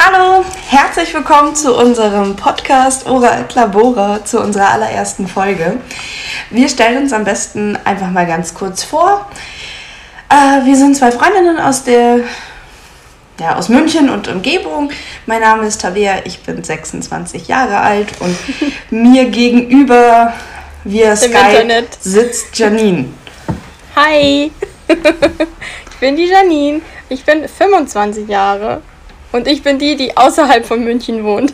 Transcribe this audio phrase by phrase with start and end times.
[0.00, 5.78] Hallo, herzlich willkommen zu unserem Podcast Ora et Labora, zu unserer allerersten Folge.
[6.50, 9.28] Wir stellen uns am besten einfach mal ganz kurz vor.
[10.30, 12.20] Äh, wir sind zwei Freundinnen aus der
[13.40, 14.90] ja, aus München und Umgebung.
[15.26, 18.36] Mein Name ist Tabea, ich bin 26 Jahre alt und
[18.90, 20.32] mir gegenüber
[20.84, 23.08] via Skype sitzt Janine.
[23.96, 24.52] Hi,
[24.88, 26.82] ich bin die Janine.
[27.08, 28.80] Ich bin 25 Jahre
[29.32, 31.52] und ich bin die, die außerhalb von München wohnt.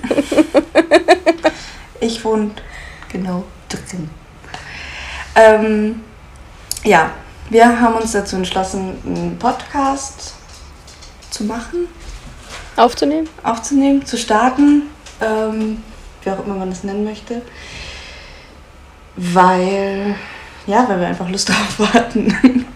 [2.00, 2.50] ich wohne
[3.10, 4.10] genau drin.
[5.34, 6.02] Ähm,
[6.84, 7.10] ja,
[7.50, 10.34] wir haben uns dazu entschlossen, einen Podcast
[11.30, 11.88] zu machen.
[12.76, 13.28] Aufzunehmen?
[13.42, 14.82] Aufzunehmen, zu starten.
[15.20, 15.82] Ähm,
[16.22, 17.42] wie auch immer man das nennen möchte.
[19.16, 20.14] Weil,
[20.66, 22.66] ja, weil wir einfach Lust darauf hatten.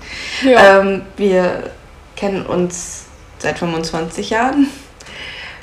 [0.42, 0.80] Ja.
[0.80, 1.70] ähm, wir
[2.14, 3.04] kennen uns
[3.38, 4.68] seit 25 Jahren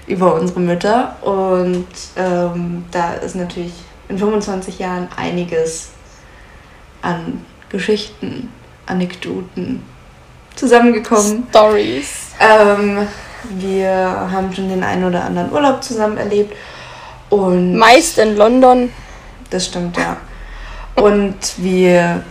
[0.07, 1.15] über unsere Mütter.
[1.21, 3.73] Und ähm, da ist natürlich
[4.07, 5.89] in 25 Jahren einiges
[7.01, 8.51] an Geschichten,
[8.85, 9.83] Anekdoten
[10.55, 11.47] zusammengekommen.
[11.49, 12.31] Stories.
[12.39, 13.07] Ähm,
[13.49, 16.55] wir haben schon den einen oder anderen Urlaub zusammen erlebt.
[17.29, 18.91] Und Meist in London.
[19.49, 20.17] Das stimmt, ja.
[20.95, 22.23] Und wir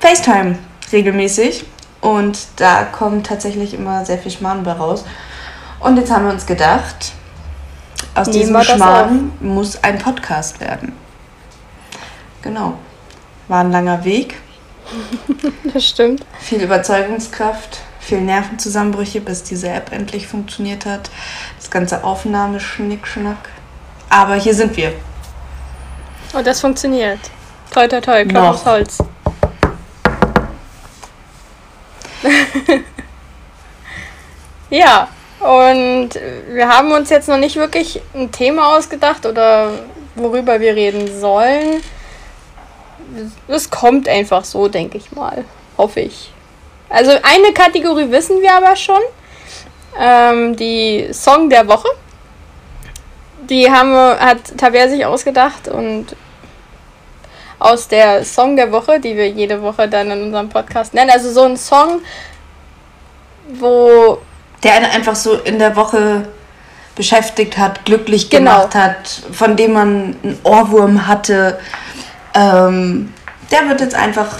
[0.00, 0.58] FaceTime
[0.92, 1.64] regelmäßig.
[2.00, 5.04] Und da kommt tatsächlich immer sehr viel Schmarrn bei raus.
[5.80, 7.12] Und jetzt haben wir uns gedacht,
[8.14, 10.92] aus Nehmen diesem Schmarrn muss ein Podcast werden.
[12.42, 12.78] Genau.
[13.48, 14.36] War ein langer Weg.
[15.74, 16.24] das stimmt.
[16.38, 21.10] Viel Überzeugungskraft, viel Nervenzusammenbrüche, bis diese App endlich funktioniert hat.
[21.58, 23.48] Das ganze Aufnahmeschnickschnack.
[24.08, 24.88] Aber hier sind wir.
[26.32, 27.20] Und oh, das funktioniert.
[27.70, 28.98] Toi, toi, toi, Klopf aufs Holz.
[34.70, 35.08] ja,
[35.46, 36.10] und
[36.48, 39.70] wir haben uns jetzt noch nicht wirklich ein Thema ausgedacht oder
[40.16, 41.82] worüber wir reden sollen.
[43.46, 45.44] Es kommt einfach so, denke ich mal.
[45.78, 46.32] Hoffe ich.
[46.88, 49.00] Also eine Kategorie wissen wir aber schon.
[50.00, 51.88] Ähm, die Song der Woche.
[53.48, 56.16] Die haben, hat Taver sich ausgedacht und
[57.60, 61.10] aus der Song der Woche, die wir jede Woche dann in unserem Podcast nennen.
[61.10, 62.00] Also so ein Song,
[63.48, 64.18] wo
[64.62, 66.26] der einen einfach so in der Woche
[66.94, 68.52] beschäftigt hat, glücklich genau.
[68.52, 71.58] gemacht hat, von dem man einen Ohrwurm hatte.
[72.34, 73.12] Ähm,
[73.50, 74.38] der wird jetzt einfach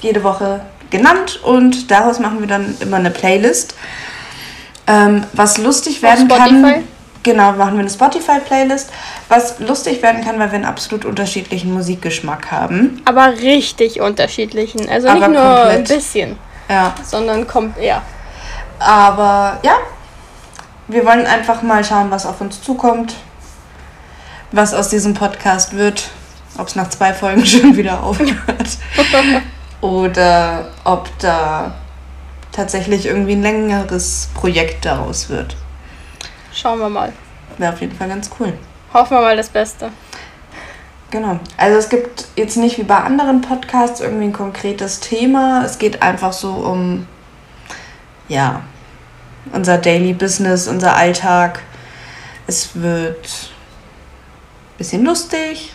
[0.00, 3.74] jede Woche genannt und daraus machen wir dann immer eine Playlist.
[4.86, 6.84] Ähm, was lustig werden kann.
[7.22, 8.90] Genau, machen wir eine Spotify-Playlist.
[9.28, 13.02] Was lustig werden kann, weil wir einen absolut unterschiedlichen Musikgeschmack haben.
[13.04, 14.88] Aber richtig unterschiedlichen.
[14.88, 15.76] Also Aber nicht nur komplett.
[15.76, 16.38] ein bisschen.
[16.70, 16.94] Ja.
[17.04, 18.02] Sondern kommt, ja.
[18.78, 19.76] Aber ja,
[20.86, 23.14] wir wollen einfach mal schauen, was auf uns zukommt,
[24.52, 26.10] was aus diesem Podcast wird,
[26.56, 28.78] ob es nach zwei Folgen schon wieder aufhört
[29.80, 31.74] oder ob da
[32.52, 35.56] tatsächlich irgendwie ein längeres Projekt daraus wird.
[36.52, 37.12] Schauen wir mal.
[37.58, 38.52] Wäre auf jeden Fall ganz cool.
[38.92, 39.90] Hoffen wir mal das Beste.
[41.10, 41.38] Genau.
[41.56, 45.64] Also es gibt jetzt nicht wie bei anderen Podcasts irgendwie ein konkretes Thema.
[45.64, 47.06] Es geht einfach so um
[48.28, 48.62] ja,
[49.52, 51.60] unser Daily Business, unser Alltag.
[52.46, 55.72] Es wird ein bisschen lustig.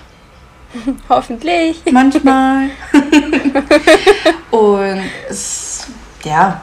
[1.09, 1.81] Hoffentlich.
[1.91, 2.69] Manchmal.
[4.51, 5.87] Und es,
[6.23, 6.61] ja.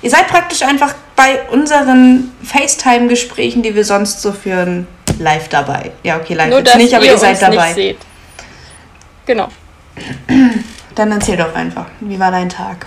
[0.00, 4.86] Ihr seid praktisch einfach bei unseren FaceTime-Gesprächen, die wir sonst so führen,
[5.18, 5.90] live dabei.
[6.04, 7.96] Ja, okay, live Nur, jetzt nicht, aber ihr, ihr seid dabei.
[9.26, 9.48] Genau.
[10.94, 12.86] Dann erzähl doch einfach, wie war dein Tag?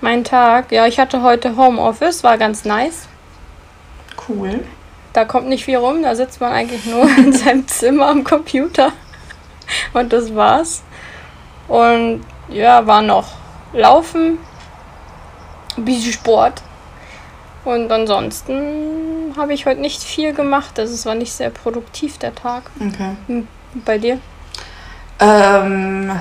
[0.00, 3.08] Mein Tag, ja, ich hatte heute Homeoffice, war ganz nice.
[4.28, 4.64] Cool.
[5.12, 8.92] Da kommt nicht viel rum, da sitzt man eigentlich nur in seinem Zimmer am Computer.
[9.92, 10.82] Und das war's.
[11.66, 13.26] Und ja, war noch
[13.72, 14.38] Laufen,
[15.76, 16.62] ein bisschen Sport.
[17.64, 20.78] Und ansonsten habe ich heute nicht viel gemacht.
[20.78, 22.70] Also es war nicht sehr produktiv der Tag.
[22.76, 23.16] Okay.
[23.26, 23.48] Hm,
[23.84, 24.20] bei dir?
[25.18, 26.12] Ähm,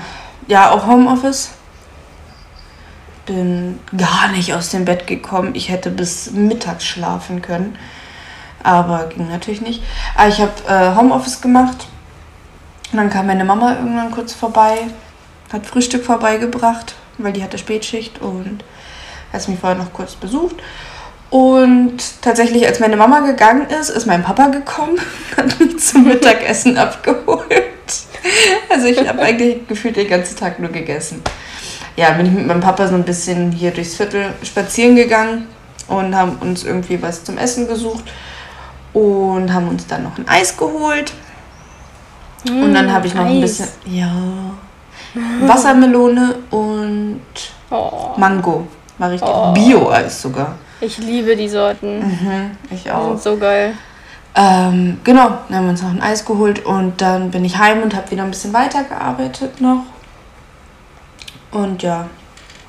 [0.48, 1.56] ja, auch Homeoffice
[3.28, 5.54] bin gar nicht aus dem Bett gekommen.
[5.54, 7.78] Ich hätte bis mittags schlafen können.
[8.64, 9.84] Aber ging natürlich nicht.
[10.16, 11.88] Aber ah, ich habe äh, Homeoffice gemacht.
[12.92, 14.78] Und dann kam meine Mama irgendwann kurz vorbei,
[15.52, 18.64] hat Frühstück vorbeigebracht, weil die hatte Spätschicht und
[19.34, 20.56] hat mich vorher noch kurz besucht.
[21.30, 24.98] Und tatsächlich, als meine Mama gegangen ist, ist mein Papa gekommen,
[25.38, 27.52] hat mich zum Mittagessen abgeholt.
[28.70, 31.22] Also ich habe eigentlich gefühlt den ganzen Tag nur gegessen
[31.98, 35.48] ja, bin ich mit meinem Papa so ein bisschen hier durchs Viertel spazieren gegangen.
[35.90, 38.04] und haben uns irgendwie was zum Essen gesucht
[38.94, 41.12] und haben uns dann noch ein Eis geholt.
[42.48, 43.58] und dann habe ich noch ein Mm, Eis.
[43.58, 44.12] bisschen, ja,
[45.42, 47.22] Wassermelone und
[47.70, 48.68] Oh, Mango.
[48.98, 49.52] War richtig Oh.
[49.54, 50.56] Bio-Eis sogar.
[50.82, 52.00] ich liebe die Sorten.
[52.00, 53.10] Mhm, ich Die auch.
[53.10, 53.74] sind so geil.
[54.36, 57.82] Ähm, genau, dann haben wir uns noch ein Eis geholt und dann bin ich heim
[57.82, 59.84] und habe wieder ein bisschen weitergearbeitet noch.
[61.57, 62.07] Und ja,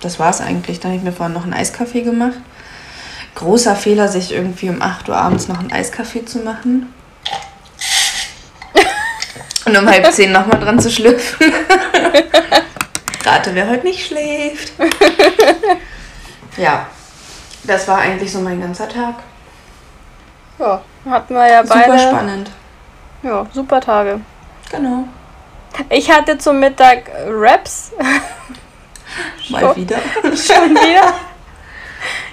[0.00, 0.80] das war's eigentlich.
[0.80, 2.38] Dann habe ich mir vorhin noch einen Eiskaffee gemacht.
[3.34, 6.92] Großer Fehler, sich irgendwie um 8 Uhr abends noch einen Eiskaffee zu machen.
[9.66, 11.52] Und um halb zehn nochmal dran zu schlüpfen.
[13.24, 14.72] Rate, wer heute nicht schläft.
[16.56, 16.86] Ja,
[17.64, 19.16] das war eigentlich so mein ganzer Tag.
[20.58, 21.98] Ja, hatten wir ja Super beide.
[21.98, 22.50] spannend.
[23.22, 24.20] Ja, super Tage.
[24.70, 25.04] Genau.
[25.90, 27.92] Ich hatte zum Mittag Wraps.
[29.50, 29.98] Mal wieder.
[30.22, 31.14] Schon wieder.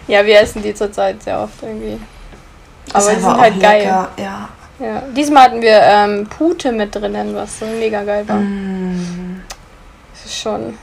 [0.08, 2.00] Ja, wir essen die zurzeit sehr oft irgendwie.
[2.94, 3.80] Aber die sind halt geil.
[3.80, 4.50] lecker, Ja.
[4.78, 5.02] Ja.
[5.16, 8.36] Diesmal hatten wir ähm, Pute mit drinnen, was so mega geil war.
[8.36, 9.42] Mm.
[10.14, 10.78] Das ist schon.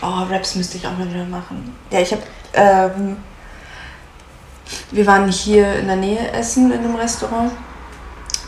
[0.00, 1.76] Oh, Raps müsste ich auch mal wieder machen.
[1.90, 2.22] Ja, ich habe.
[2.54, 3.16] Ähm,
[4.92, 7.50] wir waren hier in der Nähe essen in einem Restaurant.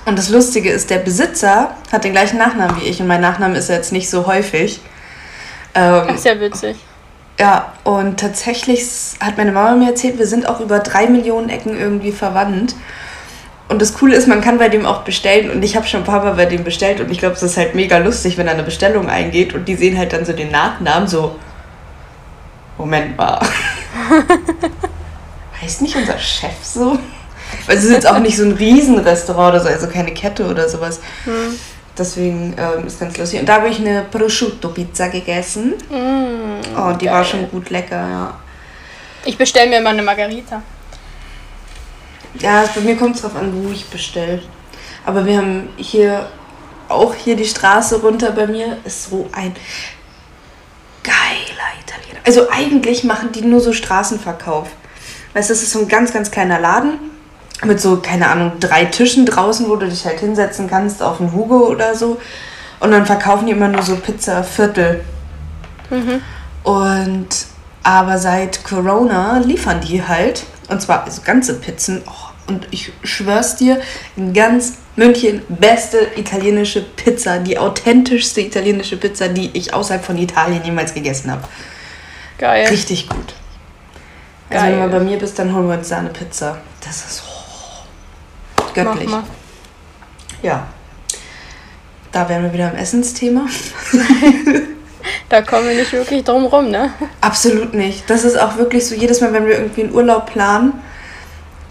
[0.04, 3.00] Und das Lustige ist, der Besitzer hat den gleichen Nachnamen wie ich.
[3.00, 4.80] Und mein Nachname ist jetzt nicht so häufig.
[5.76, 6.76] Ähm, Ist ja witzig.
[7.38, 8.82] Ja, und tatsächlich
[9.20, 12.74] hat meine Mama mir erzählt, wir sind auch über drei Millionen Ecken irgendwie verwandt.
[13.68, 15.50] Und das Coole ist, man kann bei dem auch bestellen.
[15.50, 17.00] Und ich habe schon ein paar Mal bei dem bestellt.
[17.00, 19.74] Und ich glaube, es ist halt mega lustig, wenn er eine Bestellung eingeht und die
[19.74, 21.36] sehen halt dann so den Nachnamen so.
[22.78, 23.40] Moment mal.
[25.62, 26.98] heißt nicht unser Chef so?
[27.66, 30.68] Weil es ist jetzt auch nicht so ein Riesenrestaurant oder so, also keine Kette oder
[30.68, 31.00] sowas.
[31.24, 31.58] Hm.
[31.98, 33.40] Deswegen ähm, ist ganz lustig.
[33.40, 35.74] Und da habe ich eine Prosciutto-Pizza gegessen.
[35.90, 37.14] Mm, Oh, die geil.
[37.14, 38.34] war schon gut lecker, ja.
[39.24, 40.62] Ich bestelle mir mal eine Margarita.
[42.38, 44.42] Ja, bei mir kommt es drauf an, wo ich bestelle.
[45.06, 46.28] Aber wir haben hier,
[46.88, 49.54] auch hier die Straße runter bei mir, ist so ein
[51.02, 52.20] geiler Italiener.
[52.26, 54.68] Also eigentlich machen die nur so Straßenverkauf.
[55.32, 56.98] Weißt du, das ist so ein ganz, ganz kleiner Laden
[57.64, 61.32] mit so, keine Ahnung, drei Tischen draußen, wo du dich halt hinsetzen kannst auf einen
[61.32, 62.20] Hugo oder so.
[62.80, 65.02] Und dann verkaufen die immer nur so Pizza-Viertel.
[66.62, 67.28] Und
[67.82, 72.02] aber seit Corona liefern die halt, und zwar also ganze Pizzen.
[72.06, 73.80] Oh, und ich schwör's dir,
[74.16, 80.64] in ganz München beste italienische Pizza, die authentischste italienische Pizza, die ich außerhalb von Italien
[80.64, 81.42] jemals gegessen habe.
[82.38, 82.66] Geil.
[82.68, 83.34] Richtig gut.
[84.48, 84.64] Also Geil.
[84.64, 86.58] wenn du mal bei mir bist, dann holen wir uns da eine Pizza.
[86.84, 87.22] Das ist
[88.84, 89.10] göttlich.
[89.10, 89.22] mal.
[90.42, 90.66] Ja.
[92.12, 93.46] Da wären wir wieder am Essensthema.
[95.28, 96.90] Da kommen wir nicht wirklich drum rum, ne?
[97.20, 98.08] Absolut nicht.
[98.08, 100.74] Das ist auch wirklich so, jedes Mal, wenn wir irgendwie einen Urlaub planen,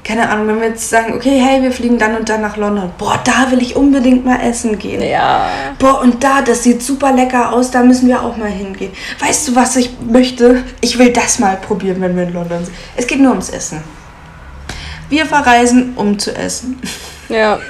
[0.03, 2.91] keine Ahnung, wenn wir jetzt sagen, okay, hey, wir fliegen dann und dann nach London.
[2.97, 5.01] Boah, da will ich unbedingt mal essen gehen.
[5.01, 5.47] Ja.
[5.79, 8.91] Boah, und da, das sieht super lecker aus, da müssen wir auch mal hingehen.
[9.19, 10.63] Weißt du, was ich möchte?
[10.81, 12.75] Ich will das mal probieren, wenn wir in London sind.
[12.95, 13.83] Es geht nur ums Essen.
[15.09, 16.81] Wir verreisen, um zu essen.
[17.29, 17.59] Ja.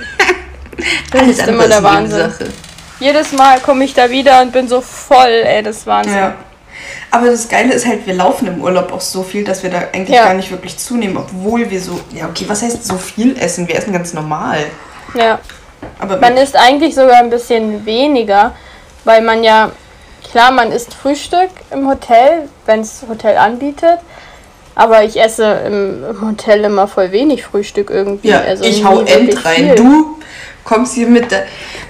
[1.10, 1.82] Das Alles ist immer der.
[1.84, 2.34] Wahnsinn.
[3.00, 6.16] Jedes Mal komme ich da wieder und bin so voll, ey, das ist Wahnsinn.
[6.18, 6.36] Ja.
[7.12, 9.78] Aber das Geile ist halt, wir laufen im Urlaub auch so viel, dass wir da
[9.94, 10.26] eigentlich Ja.
[10.26, 13.70] gar nicht wirklich zunehmen, obwohl wir so, ja okay, was heißt so viel essen?
[13.70, 14.66] Wir essen ganz normal.
[15.14, 15.40] ja.
[16.00, 18.54] Aber Man isst eigentlich sogar ein bisschen weniger,
[19.06, 19.72] weil man ja,
[20.30, 24.00] klar, man isst Frühstück im Hotel, wenn es Hotel anbietet.
[24.76, 28.30] Aber ich esse im, Hotel immer voll wenig Frühstück irgendwie.
[28.30, 29.56] ja, also ich hau End rein.
[29.56, 29.76] viel.
[29.76, 30.18] Du
[30.66, 31.40] kommst hier mit, de,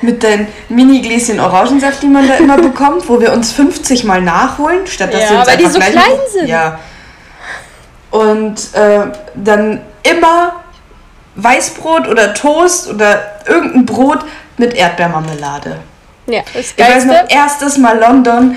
[0.01, 4.85] mit deinen Mini-Gläschen Orangensaft, die man da immer bekommt, wo wir uns 50 Mal nachholen,
[4.85, 6.47] statt dass Ja, wir uns weil die so klein sind.
[6.47, 6.79] Ja.
[8.11, 10.63] Und äh, dann immer
[11.35, 14.19] Weißbrot oder Toast oder irgendein Brot
[14.57, 15.77] mit Erdbeermarmelade.
[16.27, 18.55] Ja, das Ich weiß noch, erstes Mal London,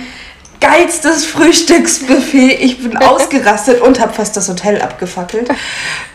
[0.60, 2.58] geilstes Frühstücksbuffet.
[2.60, 5.48] Ich bin ausgerastet und habe fast das Hotel abgefackelt.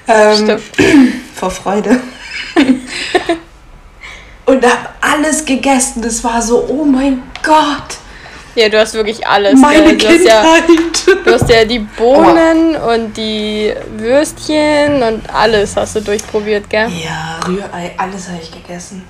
[0.07, 0.63] Ähm, Stimmt.
[1.35, 1.99] vor Freude.
[4.45, 6.01] und habe alles gegessen.
[6.01, 7.97] Das war so, oh mein Gott,
[8.55, 9.59] Ja, du hast wirklich alles.
[9.59, 11.25] meine du, hast ja, Kindheit.
[11.25, 16.89] du hast ja die Bohnen und die Würstchen und alles hast du durchprobiert, gell?
[16.89, 19.03] Ja, Rührei, alles habe ich gegessen.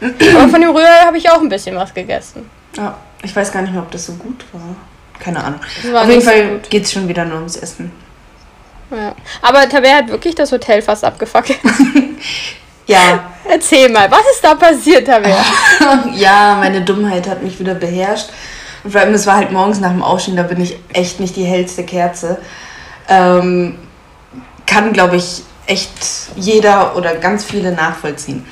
[0.00, 2.50] Aber von dem Rührei habe ich auch ein bisschen was gegessen.
[2.76, 4.76] Ja, ich weiß gar nicht mehr, ob das so gut war.
[5.18, 5.60] Keine Ahnung.
[5.92, 6.70] War Auf jeden so Fall gut.
[6.70, 7.92] geht es schon wieder nur ums Essen.
[8.90, 9.14] Ja.
[9.40, 11.58] Aber Tabea hat wirklich das Hotel fast abgefackelt.
[12.86, 15.44] Ja, Erzähl mal, was ist da passiert, Tabea?
[16.14, 18.30] ja, meine Dummheit hat mich wieder beherrscht.
[18.84, 21.36] Und vor allem, es war halt morgens nach dem Aufstehen, da bin ich echt nicht
[21.36, 22.38] die hellste Kerze.
[23.08, 23.78] Ähm,
[24.66, 25.92] kann, glaube ich, echt
[26.36, 28.46] jeder oder ganz viele nachvollziehen.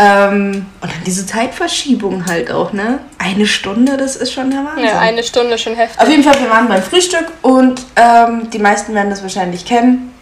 [0.00, 3.00] Ähm, und dann diese Zeitverschiebung halt auch, ne?
[3.18, 4.84] Eine Stunde, das ist schon der Wahnsinn.
[4.84, 6.00] Ja, eine Stunde schon heftig.
[6.00, 10.14] Auf jeden Fall, wir waren beim Frühstück und ähm, die meisten werden das wahrscheinlich kennen.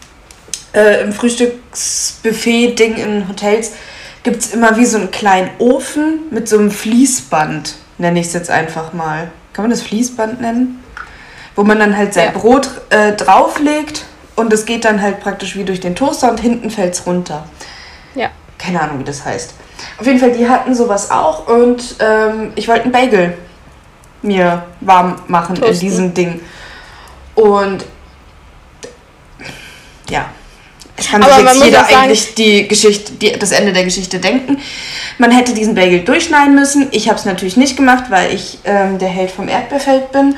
[0.73, 3.73] Äh, Im Frühstücksbuffet-Ding in Hotels
[4.23, 8.33] gibt es immer wie so einen kleinen Ofen mit so einem Fließband, nenne ich es
[8.33, 9.31] jetzt einfach mal.
[9.53, 10.83] Kann man das Fließband nennen?
[11.55, 12.39] Wo man dann halt sein Ja.
[12.39, 14.05] Brot äh, drauflegt
[14.37, 17.47] und es geht dann halt praktisch wie durch den Toaster und hinten fällt es runter.
[18.15, 18.31] Ja.
[18.59, 19.55] Keine Ahnung, wie das heißt.
[19.99, 23.35] Auf jeden Fall, die hatten sowas auch und ähm, ich wollte einen Bagel
[24.23, 25.81] mir warm machen in Toasten.
[25.81, 26.41] diesem Ding.
[27.35, 27.85] Und
[30.09, 30.27] ja,
[30.97, 34.19] es kann sich man jetzt jeder sagen- eigentlich die Geschichte, die, das Ende der Geschichte
[34.19, 34.59] denken.
[35.19, 36.89] Man hätte diesen Bagel durchschneiden müssen.
[36.93, 40.37] Ich habe es natürlich nicht gemacht, weil ich ähm, der Held vom Erdbeerfeld bin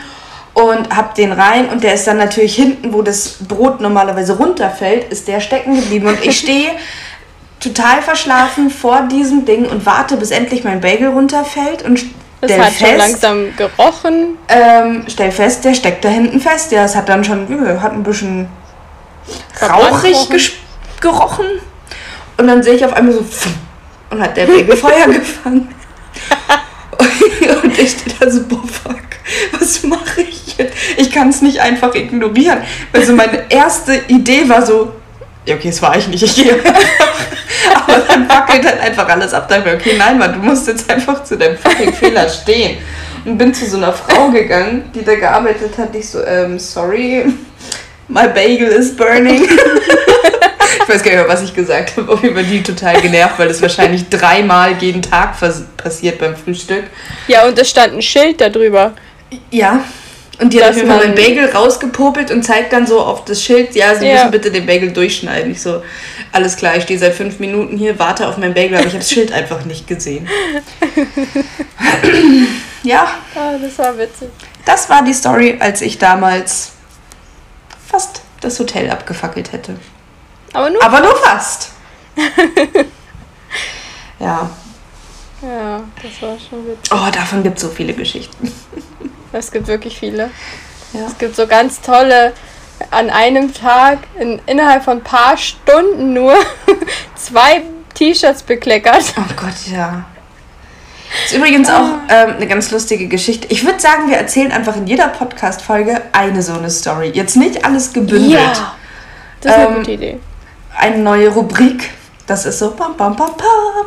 [0.55, 5.05] und habe den rein und der ist dann natürlich hinten, wo das Brot normalerweise runterfällt,
[5.13, 6.71] ist der stecken geblieben und ich stehe
[7.61, 11.99] total verschlafen vor diesem Ding und warte, bis endlich mein Bagel runterfällt und
[12.45, 14.39] stell hat schon fest, langsam gerochen.
[14.49, 16.73] ähm, stell fest, der steckt da hinten fest.
[16.73, 18.49] Ja, es hat dann schon, äh, hat ein bisschen
[19.61, 20.53] rauchig
[21.01, 21.47] gerochen.
[22.37, 23.25] Und dann sehe ich auf einmal so,
[24.11, 25.75] und hat der Bagel Feuer gefangen.
[27.63, 29.01] und ich stehe da so, boah, fuck,
[29.59, 30.75] was mache ich jetzt?
[30.97, 32.59] Ich kann es nicht einfach ignorieren.
[32.93, 34.93] Also meine erste Idee war so,
[35.49, 36.53] ja, okay, das war ich nicht, ich gehe.
[37.75, 39.49] Aber dann wackelt halt einfach alles ab.
[39.49, 42.29] Da hab ich mir, okay, nein, Mann, du musst jetzt einfach zu deinem fucking Fehler
[42.29, 42.77] stehen.
[43.25, 45.95] Und bin zu so einer Frau gegangen, die da gearbeitet hat.
[45.95, 47.25] Ich so, ähm, sorry,
[48.09, 49.43] my bagel is burning.
[50.83, 52.13] ich weiß gar nicht mehr, was ich gesagt habe.
[52.13, 55.35] Auf jeden Fall die total genervt, weil das wahrscheinlich dreimal jeden Tag
[55.79, 56.85] passiert beim Frühstück.
[57.27, 58.93] Ja, und es stand ein Schild darüber.
[59.51, 59.83] Ja.
[60.41, 63.95] Und die hat man- meinen Bagel rausgepopelt und zeigt dann so auf das Schild, ja,
[63.97, 64.15] sie Ja.
[64.15, 65.51] müssen bitte den Bagel durchschneiden.
[65.51, 65.83] Ich so,
[66.33, 69.01] alles klar, ich stehe seit fünf Minuten hier, warte auf meinen Bagel, aber ich habe
[69.01, 70.29] das Schild einfach nicht gesehen.
[72.83, 74.29] ja, Ah, das war witzig.
[74.65, 76.73] das war die Story, als ich damals
[77.91, 79.77] fast das Hotel abgefackelt hätte.
[80.53, 80.83] Aber nur.
[80.83, 81.71] Aber nur fast.
[84.21, 84.51] ja.
[85.43, 86.93] Ja, das war schon witzig.
[86.93, 88.53] Oh, davon gibt es so viele Geschichten.
[89.33, 90.31] Es gibt wirklich viele.
[90.93, 91.01] Ja.
[91.07, 92.33] Es gibt so ganz tolle,
[92.91, 96.35] an einem Tag, in, innerhalb von ein paar Stunden nur,
[97.15, 97.63] zwei
[97.95, 99.15] T-Shirts bekleckert.
[99.17, 100.05] Oh Gott, ja.
[101.25, 103.49] Ist übrigens auch ähm, eine ganz lustige Geschichte.
[103.51, 107.11] Ich würde sagen, wir erzählen einfach in jeder Podcast-Folge eine so eine Story.
[107.15, 108.63] Jetzt nicht alles gebündelt.
[109.41, 110.21] Das ist eine Ähm, gute Idee.
[110.77, 111.91] Eine neue Rubrik.
[112.27, 113.87] Das ist so pam pam pam pam.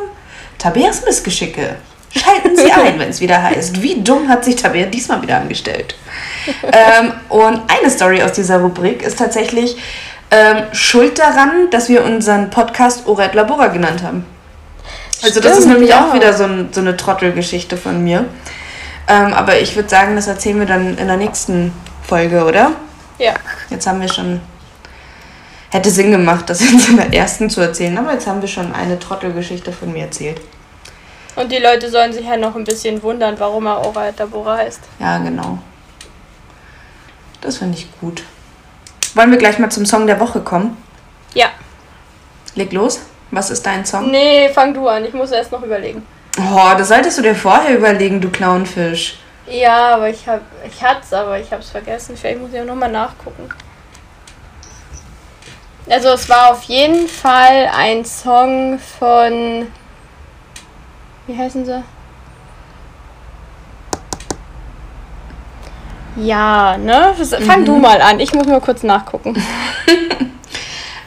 [0.58, 1.76] Tabeas Missgeschicke.
[2.14, 3.82] Schalten Sie ein, wenn es wieder heißt.
[3.82, 5.94] Wie dumm hat sich Tabea diesmal wieder angestellt?
[6.62, 9.76] ähm, und eine Story aus dieser Rubrik ist tatsächlich
[10.30, 14.26] ähm, schuld daran, dass wir unseren Podcast Oret Labora genannt haben.
[15.22, 16.08] Also das ist Stimmt, nämlich ja.
[16.08, 18.24] auch wieder so, ein, so eine Trottelgeschichte von mir.
[19.08, 21.72] Ähm, aber ich würde sagen, das erzählen wir dann in der nächsten
[22.06, 22.72] Folge, oder?
[23.18, 23.34] Ja.
[23.70, 24.40] Jetzt haben wir schon.
[25.70, 28.74] Hätte Sinn gemacht, das jetzt in der ersten zu erzählen, aber jetzt haben wir schon
[28.74, 30.40] eine Trottelgeschichte von mir erzählt.
[31.36, 34.80] Und die Leute sollen sich ja noch ein bisschen wundern, warum er Ora Tabora heißt.
[34.98, 35.58] Ja, genau.
[37.40, 38.22] Das finde ich gut.
[39.14, 40.76] Wollen wir gleich mal zum Song der Woche kommen?
[41.34, 41.46] Ja.
[42.54, 43.00] Leg los.
[43.30, 44.10] Was ist dein Song?
[44.10, 45.04] Nee, fang du an.
[45.04, 46.06] Ich muss erst noch überlegen.
[46.38, 49.18] Oh, das solltest du dir vorher überlegen, du Clownfisch.
[49.46, 52.16] Ja, aber ich hab, ich hat's, aber ich hab's vergessen.
[52.16, 53.48] Vielleicht muss ich auch nochmal nachgucken.
[55.88, 59.66] Also es war auf jeden Fall ein Song von
[61.26, 61.82] wie heißen sie?
[66.16, 67.14] Ja, ne?
[67.46, 68.20] Fang du mal an.
[68.20, 69.34] Ich muss mal kurz nachgucken.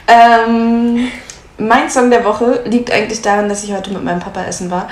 [0.08, 1.10] Ähm,
[1.58, 4.88] mein Song der Woche liegt eigentlich daran, dass ich heute mit meinem Papa essen war.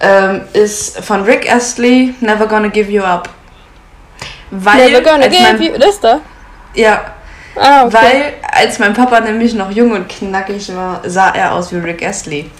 [0.00, 3.28] Ähm, ist von Rick Astley, Never Gonna Give You Up.
[4.50, 5.78] Weil, Never gonna give mein, you.
[5.78, 6.20] Das da?
[6.74, 7.00] Ja,
[7.56, 7.94] Ah, okay.
[7.94, 12.02] weil als mein Papa nämlich noch jung und knackig war, sah er aus wie Rick
[12.04, 12.50] Astley.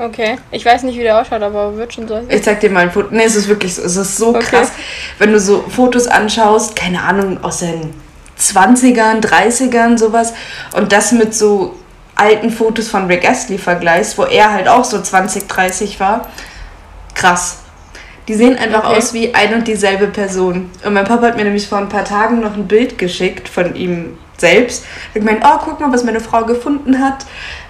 [0.00, 0.38] Okay.
[0.50, 2.20] Ich weiß nicht, wie der ausschaut, aber wird schon so.
[2.28, 3.08] Ich zeig dir mal ein Foto.
[3.10, 3.82] Nee, es ist wirklich so.
[3.82, 4.40] Es ist so Okay.
[4.46, 4.72] krass.
[5.18, 7.92] Wenn du so Fotos anschaust, keine Ahnung, aus den
[8.38, 10.32] 20ern, 30ern, sowas.
[10.74, 11.74] Und das mit so
[12.14, 16.26] alten Fotos von Rick Astley vergleichst, wo er halt auch so 20, 30 war.
[17.14, 17.58] Krass.
[18.28, 18.96] Die sehen einfach Okay.
[18.96, 20.70] aus wie ein und dieselbe Person.
[20.84, 23.74] Und mein Papa hat mir nämlich vor ein paar Tagen noch ein Bild geschickt von
[23.74, 24.84] ihm selbst.
[25.14, 27.26] Ich gemeint, oh, guck mal, was meine Frau gefunden hat.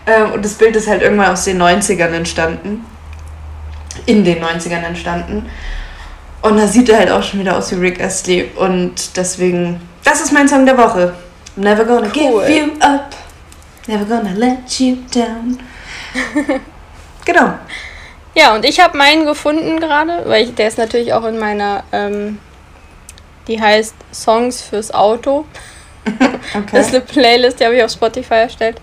[0.07, 2.85] Ähm, Und das Bild ist halt irgendwann aus den 90ern entstanden.
[4.07, 5.50] In den 90ern entstanden.
[6.43, 8.50] Und da sieht er halt auch schon wieder aus wie Rick Astley.
[8.57, 11.12] Und deswegen, das ist mein Song der Woche.
[11.57, 12.47] Never gonna Cool.
[12.47, 13.15] give you up.
[13.87, 15.59] Never gonna let you down.
[17.25, 17.55] genau.
[18.35, 21.83] Ja, und ich habe meinen gefunden gerade, weil ich, der ist natürlich auch in meiner,
[21.93, 22.39] ähm,
[23.49, 25.45] die heißt Songs fürs Auto.
[26.52, 26.71] Okay.
[26.73, 28.80] Das ist eine Playlist, die habe ich auf Spotify erstellt.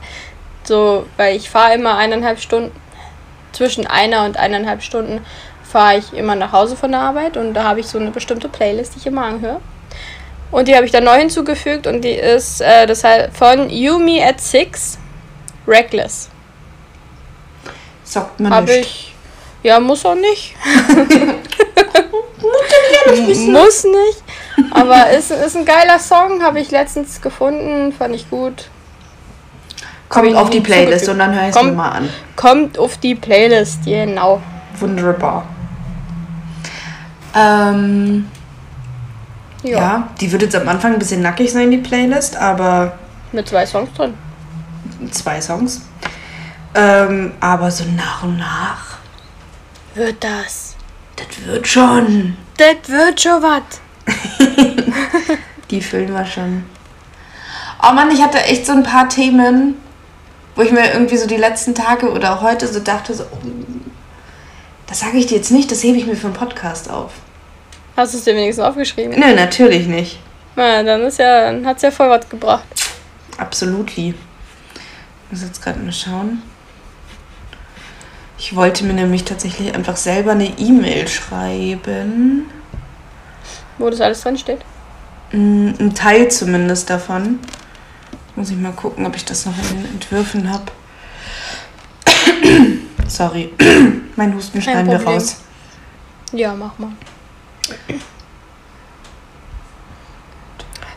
[0.64, 2.72] So, weil ich fahre immer eineinhalb Stunden,
[3.52, 5.26] zwischen einer und eineinhalb Stunden
[5.64, 8.48] fahre ich immer nach Hause von der Arbeit und da habe ich so eine bestimmte
[8.48, 9.60] Playlist, die ich immer anhöre.
[10.52, 14.00] Und die habe ich dann neu hinzugefügt und die ist äh, das heißt von You
[14.00, 14.98] Me at Six,
[15.68, 16.30] Reckless.
[18.04, 18.80] Sagt man Habe nicht.
[18.80, 19.16] ich.
[19.64, 20.56] Ja, muss auch nicht.
[23.10, 23.52] nicht wissen.
[23.52, 24.24] Muss nicht.
[24.72, 28.70] Aber ist, ist ein geiler Song, habe ich letztens gefunden, fand ich gut.
[30.10, 32.10] Kommt auf die Playlist und dann höre ich es mal an.
[32.36, 34.42] Kommt auf die Playlist, genau.
[34.80, 35.46] Wunderbar.
[37.36, 38.28] Ähm,
[39.64, 39.78] Ja.
[39.80, 40.08] ja.
[40.20, 42.98] die wird jetzt am Anfang ein bisschen nackig sein, die Playlist, aber
[43.32, 44.14] Mit zwei Songs drin.
[45.12, 45.82] zwei Songs.
[46.74, 48.98] Ähm, aber so nach und nach,
[49.96, 50.76] Wird das.
[51.16, 52.38] das wird schon.
[52.58, 53.82] Das wird schon was.
[55.70, 56.64] Die füllen wir schon.
[57.84, 59.76] Oh Mann, ich hatte echt so ein paar Themen,
[60.56, 63.38] wo ich mir irgendwie so die letzten Tage oder auch heute so dachte, so, oh,
[64.88, 67.12] das sage ich dir jetzt nicht, das hebe ich mir für einen Podcast auf.
[67.96, 69.20] Hast du es dir wenigstens aufgeschrieben?
[69.20, 70.20] Nö, natürlich nicht.
[70.56, 72.66] Na, dann ist ja, dann hat's ja voll was gebracht.
[73.38, 74.16] Absolutely.
[75.26, 76.42] Ich muss jetzt gerade mal schauen.
[78.40, 82.46] Ich wollte mir nämlich tatsächlich einfach selber eine E-Mail schreiben.
[83.78, 84.62] Wo das alles drin steht.
[85.32, 87.40] Mm, Ein Teil zumindest davon.
[88.36, 90.66] Muss ich mal gucken, ob ich das noch in den Entwürfen habe.
[93.08, 93.54] Sorry,
[94.16, 95.38] mein Husten schneiden wir raus.
[96.32, 96.92] Ja, mach mal.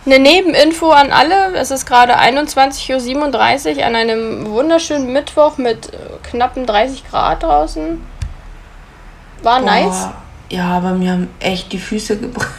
[0.07, 1.55] Eine Nebeninfo an alle.
[1.55, 8.03] Es ist gerade 21.37 Uhr an einem wunderschönen Mittwoch mit äh, knappen 30 Grad draußen.
[9.43, 10.09] War nice.
[10.51, 12.51] Ja, aber mir haben echt die Füße gebrannt.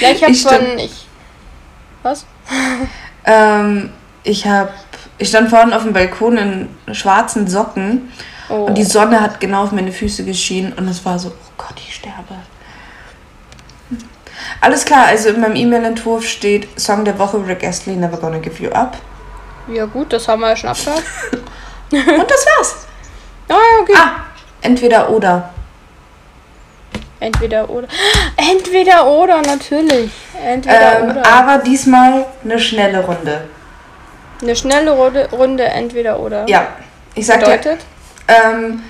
[0.00, 0.80] Ja, ich habe ich stand-.
[0.80, 1.06] Ich,
[2.02, 2.26] was?
[3.24, 3.90] Ähm,
[4.22, 4.70] ich habe,
[5.18, 8.10] ich stand vorhin auf dem Balkon in schwarzen Socken
[8.50, 8.66] Oh.
[8.66, 11.76] und die Sonne hat genau auf meine Füße geschienen und es war so, oh Gott,
[11.78, 12.34] ich sterbe.
[14.60, 18.62] Alles klar, also in meinem E-Mail-Entwurf steht Song der Woche Rick Astley, Never Gonna Give
[18.62, 18.98] You Up.
[19.68, 21.02] Ja, gut, das haben wir ja schon abgehört.
[21.90, 22.86] Und das war's.
[23.48, 23.94] Ja, okay.
[23.96, 24.10] Ah,
[24.60, 25.53] entweder oder.
[27.20, 27.88] Entweder oder.
[28.36, 30.10] Entweder oder, natürlich.
[30.44, 31.26] Entweder Ähm, oder.
[31.26, 33.42] aber diesmal eine schnelle Runde.
[34.42, 36.44] Eine schnelle Runde, Runde entweder oder.
[36.48, 36.66] Ja,
[37.14, 37.80] ich sag dir, Bedeutet?
[38.28, 38.82] ähm,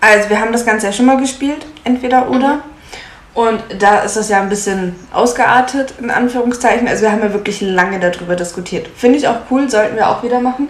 [0.00, 2.60] also wir haben das Ganze ja schon mal gespielt, entweder oder.
[3.34, 6.88] Und da ist das ja ein bisschen ausgeartet, in Anführungszeichen.
[6.88, 8.88] Also wir haben ja wirklich lange darüber diskutiert.
[8.96, 10.68] Finde ich auch cool, sollten wir auch wieder machen.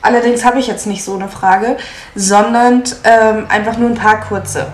[0.00, 1.76] Allerdings habe ich jetzt nicht so eine Frage,
[2.14, 4.68] sondern ähm, einfach nur ein paar kurze.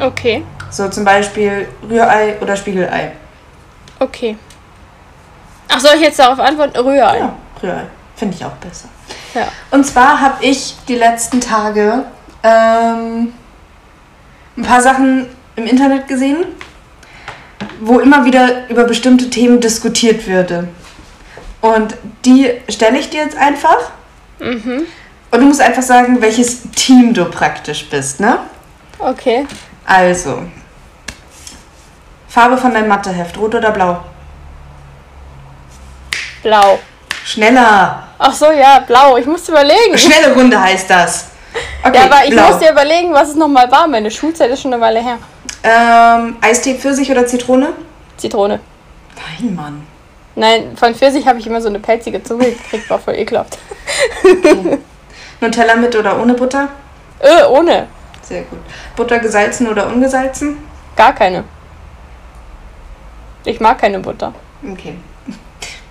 [0.00, 0.42] Okay.
[0.74, 3.12] So zum Beispiel Rührei oder Spiegelei.
[4.00, 4.36] Okay.
[5.68, 6.76] Ach, soll ich jetzt darauf antworten?
[6.76, 7.18] Rührei.
[7.18, 7.84] Ja, Rührei.
[8.16, 8.88] Finde ich auch besser.
[9.34, 9.46] Ja.
[9.70, 12.04] Und zwar habe ich die letzten Tage
[12.42, 13.32] ähm,
[14.56, 16.44] ein paar Sachen im Internet gesehen,
[17.78, 20.66] wo immer wieder über bestimmte Themen diskutiert würde.
[21.60, 23.92] Und die stelle ich dir jetzt einfach.
[24.40, 24.86] Mhm.
[25.30, 28.38] Und du musst einfach sagen, welches Team du praktisch bist, ne?
[28.98, 29.46] Okay.
[29.86, 30.42] Also.
[32.34, 34.00] Farbe von deinem Matheheft, rot oder blau?
[36.42, 36.80] Blau.
[37.24, 38.08] Schneller!
[38.18, 39.16] Ach so, ja, blau.
[39.16, 39.96] Ich musste überlegen.
[39.96, 41.28] Schnelle Runde heißt das.
[41.86, 42.48] Okay, ja, aber ich blau.
[42.48, 43.86] musste überlegen, was es nochmal war.
[43.86, 45.18] Meine Schulzeit ist schon eine Weile her.
[45.62, 47.74] Ähm, Eistee, Pfirsich oder Zitrone?
[48.16, 48.58] Zitrone.
[49.14, 49.86] Nein, Mann.
[50.34, 53.58] Nein, von Pfirsich habe ich immer so eine pelzige Zunge gekriegt, war voll ekelhaft.
[55.40, 56.70] Nutella mit oder ohne Butter?
[57.20, 57.86] Äh, ohne.
[58.22, 58.58] Sehr gut.
[58.96, 60.56] Butter gesalzen oder ungesalzen?
[60.96, 61.44] Gar keine.
[63.44, 64.32] Ich mag keine Butter.
[64.72, 64.96] Okay.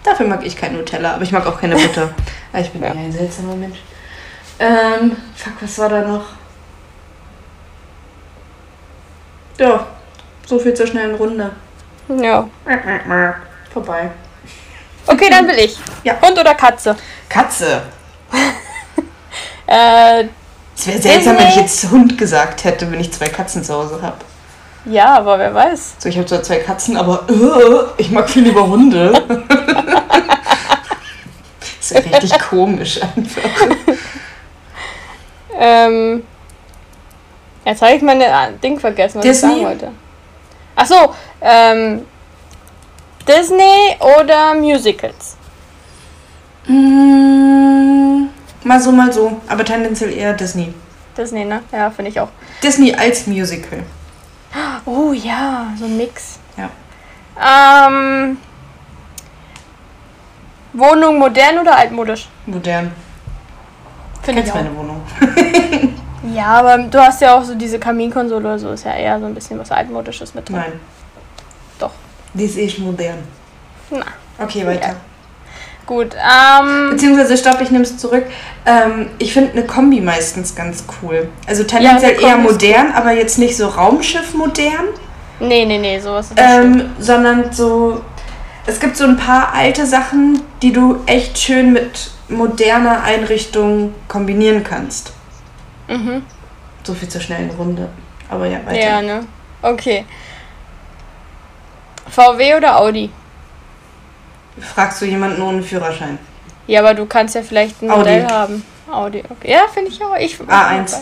[0.04, 2.10] Dafür mag ich kein Nutella, aber ich mag auch keine Butter.
[2.52, 2.92] Aber ich bin Ja.
[2.92, 3.80] ein seltsamer Mensch.
[4.60, 6.26] Ähm, fuck, was war da noch?
[9.58, 9.86] Ja,
[10.46, 11.52] so viel zur schnellen Runde.
[12.10, 12.48] Ja.
[13.72, 14.10] Vorbei.
[15.08, 15.78] Okay, dann will ich.
[16.04, 16.20] Ja.
[16.22, 16.96] Hund oder Katze?
[17.30, 17.82] Katze.
[19.66, 20.26] Äh,
[20.76, 21.62] Es wäre seltsam, wenn ich Disney.
[21.62, 24.18] jetzt Hund gesagt hätte, wenn ich zwei Katzen zu Hause habe.
[24.86, 25.96] Ja, aber wer weiß.
[26.00, 29.12] So, ich habe zwar zwei Katzen, aber äh, ich mag viel lieber Hunde.
[31.80, 33.50] ist ja richtig komisch einfach.
[35.58, 36.24] Ähm,
[37.66, 39.50] jetzt habe ich meine äh, Ding vergessen, was Disney?
[39.50, 39.92] ich sagen wollte.
[40.76, 42.06] Ach so, ähm,
[43.28, 45.38] Disney oder Musicals?
[46.68, 48.28] Mm,
[48.64, 49.42] Mal so, mal so.
[49.48, 50.74] Aber tendenziell eher Disney.
[51.18, 51.62] Disney, ne?
[51.72, 52.30] Ja, finde ich auch.
[52.62, 53.84] Disney als Musical.
[54.86, 56.40] Oh ja, so ein Mix.
[56.58, 56.70] Ja.
[57.88, 58.38] Ähm,
[60.74, 62.28] Wohnung modern oder altmodisch?
[62.46, 62.92] Modern.
[64.22, 64.64] Finde ich Kennst auch.
[64.64, 65.02] meine Wohnung.
[66.34, 69.26] Ja, aber du hast ja auch so diese Kaminkonsole oder so, ist ja eher so
[69.26, 70.56] ein bisschen was altmodisches mit drin.
[70.56, 70.80] Nein.
[71.78, 71.92] Doch.
[72.34, 73.18] Die ist eh modern.
[73.90, 74.06] Na,
[74.40, 74.88] Okay, weiter.
[74.88, 74.96] Ja.
[75.86, 76.16] Gut.
[76.16, 78.26] Ähm, Beziehungsweise, stopp, ich nehme es zurück.
[78.66, 81.30] Ähm, ich finde eine Kombi meistens ganz cool.
[81.48, 84.88] Also tendenziell Kombi eher modern, aber jetzt nicht so Raumschiff modern,
[85.40, 88.02] nee, nee, nee, sowas ist ähm, sondern so.
[88.66, 94.64] Es gibt so ein paar alte Sachen, die du echt schön mit moderner Einrichtung kombinieren
[94.64, 95.12] kannst.
[95.90, 96.24] Mhm.
[96.84, 97.90] So viel zur schnellen Runde.
[98.30, 98.80] Aber ja, weiter.
[98.80, 99.26] Ja, ne?
[99.62, 100.06] Okay.
[102.10, 103.10] VW oder Audi?
[104.60, 106.20] Fragst du jemanden ohne Führerschein?
[106.68, 108.00] Ja, aber du kannst ja vielleicht ein Audi.
[108.00, 108.64] Modell haben.
[108.92, 109.52] Audi, okay.
[109.52, 110.16] Ja, finde ich auch.
[110.16, 110.98] Ich, A1.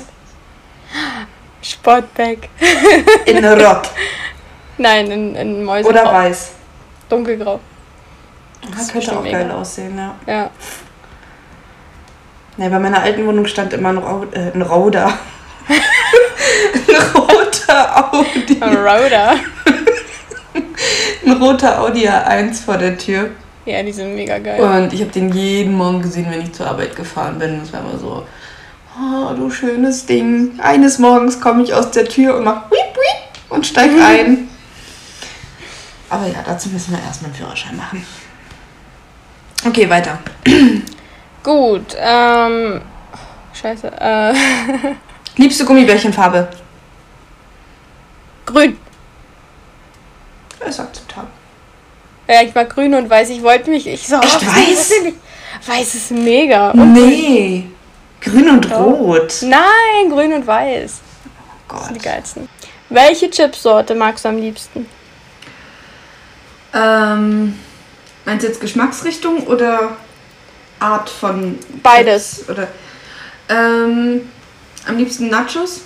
[1.61, 2.49] Sportback.
[3.25, 3.89] In Rot
[4.77, 5.89] Nein, in, in Mäuse.
[5.89, 6.51] oder weiß.
[7.09, 7.59] Dunkelgrau.
[8.71, 9.57] Das ist könnte auch bestimmt geil mega.
[9.57, 10.15] aussehen, ja.
[10.25, 10.49] Ja.
[12.57, 15.07] Ne, bei meiner alten Wohnung stand immer ein, Rau äh, ein Rauder.
[15.67, 18.61] ein roter Audi.
[18.61, 19.35] Ein Roder.
[21.25, 23.29] Ein roter Audi A1 vor der Tür.
[23.65, 24.59] Ja, die sind mega geil.
[24.59, 27.59] Und ich habe den jeden Morgen gesehen, wenn ich zur Arbeit gefahren bin.
[27.59, 28.25] Das war immer so,
[28.97, 30.59] oh, du schönes Ding.
[30.59, 34.49] Eines Morgens komme ich aus der Tür und mach wiep, wiep und steig ein.
[36.09, 38.05] Aber ja, dazu müssen wir erstmal einen Führerschein machen.
[39.65, 40.17] Okay, weiter.
[41.43, 42.81] Gut, ähm.
[43.53, 43.91] Scheiße.
[43.99, 44.33] Äh.
[45.37, 46.49] Liebste Gummibärchenfarbe?
[48.45, 48.77] Grün.
[50.65, 51.29] Ist akzeptabel.
[52.27, 53.29] Ja, ich mag grün und weiß.
[53.29, 53.87] Ich wollte mich.
[53.87, 54.93] Ich so, Echt oh, weiß?
[55.65, 56.71] Weiß ist mega.
[56.71, 57.65] Und Nee.
[58.21, 59.37] Grün und rot.
[59.41, 60.99] Nein, grün und weiß.
[61.69, 62.49] Das sind die geilsten.
[62.89, 64.85] Welche Chipsorte magst du am liebsten?
[66.73, 67.57] Ähm,
[68.25, 69.97] meinst du jetzt Geschmacksrichtung oder
[70.79, 72.37] Art von Beides.
[72.37, 72.49] Chips?
[72.49, 72.67] Oder
[73.49, 74.29] ähm,
[74.87, 75.81] am liebsten Nachos,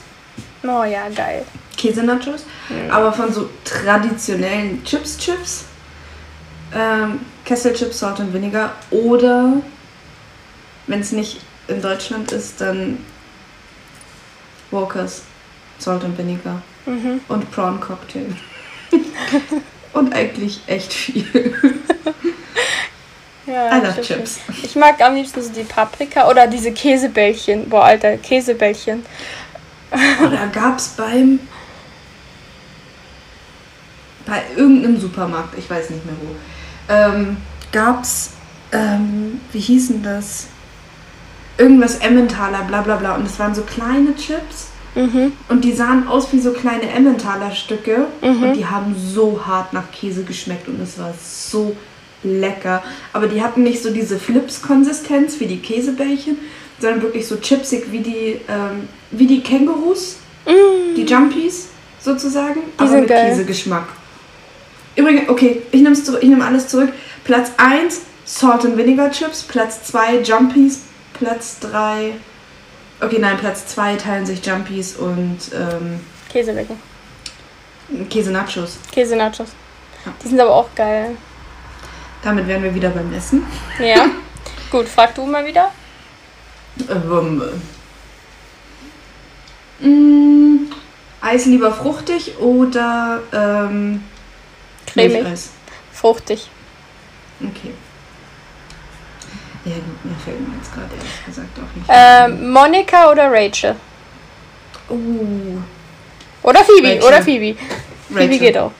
[0.67, 1.45] Oh ja, geil.
[1.77, 2.45] Käse-Nachos,
[2.89, 5.65] aber von so traditionellen Chips-Chips.
[6.75, 8.73] Ähm, Kesselchips, Salt und Vinegar.
[8.91, 9.53] Oder
[10.87, 12.99] wenn es nicht in Deutschland ist, dann
[14.71, 15.23] Walkers,
[15.79, 16.61] Salt und Vinegar.
[16.85, 17.21] Mhm.
[17.27, 18.27] Und Prawn Cocktail.
[19.93, 21.55] und eigentlich echt viel.
[23.47, 24.01] Ja, I love.
[24.01, 24.39] Chips.
[24.63, 27.69] Ich mag am liebsten so die Paprika oder diese Käsebällchen.
[27.69, 29.05] Boah, Alter, Käsebällchen.
[29.91, 31.39] Oh, da gab es beim.
[34.25, 36.35] Bei irgendeinem Supermarkt, ich weiß nicht mehr wo,
[36.89, 37.37] ähm,
[37.71, 38.31] gab es,
[38.71, 40.47] ähm, wie hießen das?
[41.57, 43.15] Irgendwas Emmentaler, bla bla bla.
[43.15, 45.33] Und es waren so kleine Chips Mhm.
[45.49, 48.07] und die sahen aus wie so kleine Emmentaler Stücke.
[48.21, 48.43] Mhm.
[48.43, 51.75] Und die haben so hart nach Käse geschmeckt und es war so
[52.23, 52.81] lecker.
[53.11, 56.37] Aber die hatten nicht so diese Flips-Konsistenz wie die Käsebällchen,
[56.79, 60.17] sondern wirklich so chipsig wie die, ähm, wie die Kängurus,
[60.95, 61.67] die Jumpies
[61.99, 63.29] sozusagen, aber sind mit geil.
[63.31, 63.87] Käsegeschmack.
[64.95, 66.91] Übrigens, okay, ich nehme nehm alles zurück.
[67.23, 72.13] Platz 1 Salt and Vinegar Chips, Platz 2 Jumpies, Platz 3
[73.01, 75.99] Okay, nein, Platz 2 teilen sich Jumpies und ähm,
[76.31, 76.79] Käsebällchen.
[78.09, 78.79] Käse-Nachos.
[78.91, 79.49] Käse-Nachos.
[80.05, 80.13] Ja.
[80.23, 81.17] Die sind aber auch geil.
[82.23, 83.45] Damit wären wir wieder beim Essen.
[83.79, 84.09] Ja.
[84.71, 85.71] Gut, frag du mal wieder.
[86.89, 87.43] Ähm,
[89.79, 90.71] mm,
[91.21, 94.03] Eis lieber fruchtig oder ähm,
[94.95, 95.13] Cremig.
[95.21, 95.49] Milcheis?
[95.93, 96.47] Fruchtig.
[97.41, 97.71] Okay.
[99.65, 101.85] Ja gut, mir fällt mir jetzt gerade ehrlich gesagt auch nicht.
[101.89, 103.75] Ähm, Monika oder Rachel?
[104.89, 105.57] uh,
[106.43, 107.03] Oder Phoebe, Rachel.
[107.03, 107.57] oder Phoebe.
[108.07, 108.39] Phoebe Rachel.
[108.39, 108.71] geht auch.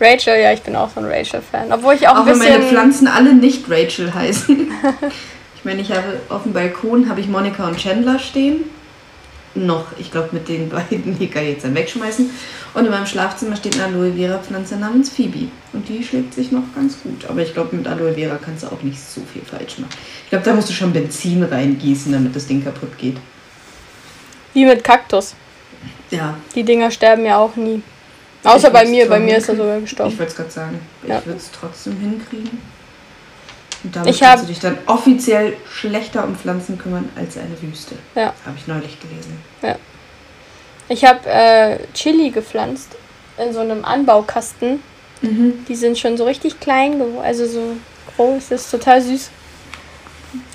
[0.00, 1.70] Rachel, ja, ich bin auch so ein Rachel-Fan.
[1.72, 2.54] Obwohl ich auch, Auch ein wenn bisschen.
[2.54, 4.72] meine Pflanzen alle nicht Rachel heißen.
[5.56, 8.64] ich meine, ich habe auf dem Balkon habe ich Monika und Chandler stehen.
[9.54, 12.30] Noch, ich glaube mit den beiden, die kann ich jetzt dann wegschmeißen.
[12.74, 15.48] Und in meinem Schlafzimmer steht eine Aloe Vera Pflanze namens Phoebe.
[15.74, 17.26] Und die schlägt sich noch ganz gut.
[17.28, 19.92] Aber ich glaube, mit Aloe Vera kannst du auch nicht so viel falsch machen.
[20.24, 23.16] Ich glaube, da musst du schon Benzin reingießen, damit das Ding kaputt geht.
[24.54, 25.34] Wie mit Kaktus.
[26.10, 27.82] Ja, Die Dinger sterben ja auch nie.
[28.44, 30.18] Außer Ich bei mir, bei mir ist er sogar ich gestorben.
[30.18, 30.80] würde es gerade sagen.
[31.02, 31.24] Ich Ja.
[31.24, 32.58] würde es trotzdem hinkriegen.
[33.84, 37.96] Und damit Ich kannst du dich dann offiziell schlechter um Pflanzen kümmern als eine Wüste.
[38.14, 38.32] Ja.
[38.46, 39.38] Habe ich neulich gelesen.
[40.88, 42.96] Ich habe äh, Chili gepflanzt
[43.38, 44.82] in so einem Anbaukasten.
[45.22, 45.64] Mhm.
[45.68, 47.76] Die sind schon so richtig klein geworden, also so
[48.16, 49.30] groß, das ist total süß.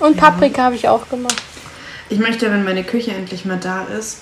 [0.00, 0.22] Und Ja.
[0.22, 1.42] Paprika habe ich auch gemacht.
[2.10, 4.18] Ich möchte, wenn meine Küche endlich mal da ist,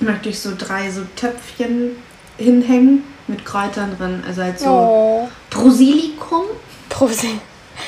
[0.00, 1.96] möchte ich so drei so Töpfchen
[2.38, 4.22] hinhängen mit Kräutern drin.
[4.26, 5.28] Also halt so Oh.
[5.50, 6.44] Prosilikum,
[6.88, 7.40] Prosi.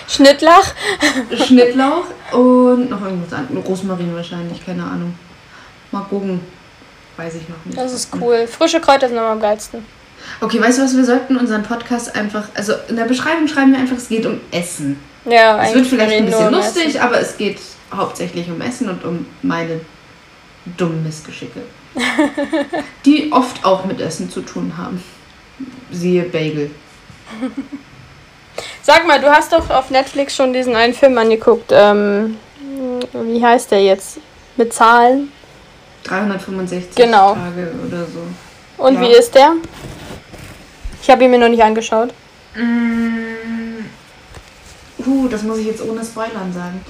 [0.08, 0.74] Schnittlach.
[1.46, 3.66] Schnittlauch und noch irgendwas anderes.
[3.66, 5.14] Rosmarin wahrscheinlich, keine Ahnung.
[5.92, 6.40] Mal gucken.
[7.16, 7.78] Weiß ich noch nicht.
[7.78, 8.46] Das ist cool.
[8.46, 9.84] Frische Kräuter sind immer am geilsten.
[10.40, 10.96] Okay, weißt du was?
[10.96, 12.44] Wir sollten unseren Podcast einfach.
[12.54, 14.98] Also in der Beschreibung schreiben wir einfach, es geht um Essen.
[15.24, 17.00] Ja, Es wird vielleicht ein bisschen um lustig, Essen.
[17.00, 17.58] aber es geht
[17.94, 19.80] hauptsächlich um Essen und um meine
[20.76, 21.60] dummen Missgeschicke.
[23.04, 25.02] die oft auch mit Essen zu tun haben.
[25.92, 26.70] Siehe Bagel.
[28.86, 31.70] Sag mal, du hast doch auf Netflix schon diesen einen Film angeguckt.
[31.72, 32.36] Ähm,
[33.14, 34.18] wie heißt der jetzt?
[34.56, 35.32] Mit Zahlen.
[36.04, 37.32] 365 Genau.
[37.34, 38.20] Tage oder so.
[38.76, 39.00] Und Ja.
[39.00, 39.52] wie ist der?
[41.02, 42.12] Ich habe ihn mir noch nicht angeschaut.
[42.54, 43.84] Mm.
[45.06, 46.84] Uh, das muss ich jetzt ohne Spoilern sagen.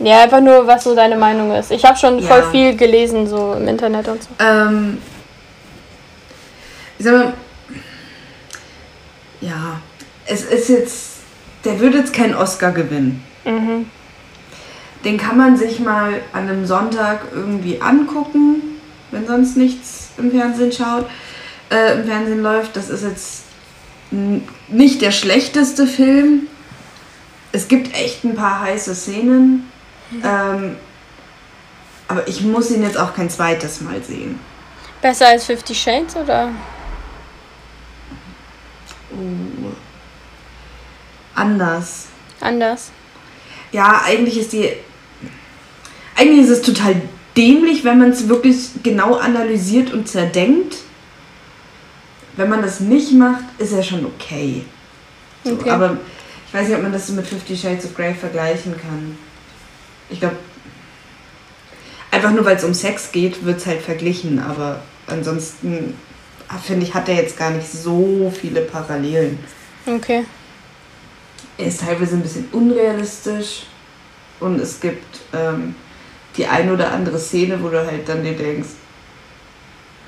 [0.00, 1.70] Ja, einfach nur, was so deine Meinung ist.
[1.70, 2.50] Ich habe schon voll Ja.
[2.50, 4.28] viel gelesen, so im Internet und so.
[4.40, 4.98] Ähm,
[6.98, 7.32] ich sag mal,
[9.40, 9.80] ja,
[10.26, 11.19] es ist jetzt,
[11.64, 13.22] der wird jetzt keinen Oscar gewinnen.
[13.44, 13.86] Mhm.
[15.04, 18.62] Den kann man sich mal an einem Sonntag irgendwie angucken,
[19.10, 21.06] wenn sonst nichts im Fernsehen schaut,
[21.70, 22.76] äh, im Fernsehen läuft.
[22.76, 23.44] Das ist jetzt
[24.68, 26.48] nicht der schlechteste Film.
[27.52, 29.70] Es gibt echt ein paar heiße Szenen.
[30.24, 30.76] Ähm,
[32.08, 34.38] aber ich muss ihn jetzt auch kein zweites Mal sehen.
[35.00, 36.50] Besser als Fifty Shades oder?
[39.12, 39.69] Oh.
[41.40, 42.06] Anders.
[42.40, 42.90] Anders.
[43.72, 44.68] Ja, eigentlich ist die.
[46.16, 47.00] Eigentlich ist es total
[47.36, 50.76] dämlich, wenn man es wirklich genau analysiert und zerdenkt.
[52.36, 54.64] Wenn man das nicht macht, ist er schon okay.
[55.44, 55.70] So, Okay.
[55.70, 55.96] Aber
[56.46, 59.16] ich weiß nicht, ob man das so mit Fifty Shades of Grey vergleichen kann.
[60.10, 60.36] Ich glaube,
[62.10, 64.40] einfach nur weil es um Sex geht, wird es halt verglichen.
[64.40, 65.94] Aber ansonsten
[66.48, 69.38] ah, finde ich, hat er jetzt gar nicht so viele Parallelen.
[69.86, 70.24] Okay.
[71.60, 73.64] Er ist teilweise ein bisschen unrealistisch
[74.40, 75.74] und es gibt ähm,
[76.36, 78.70] die ein oder andere Szene, wo du halt dann dir denkst,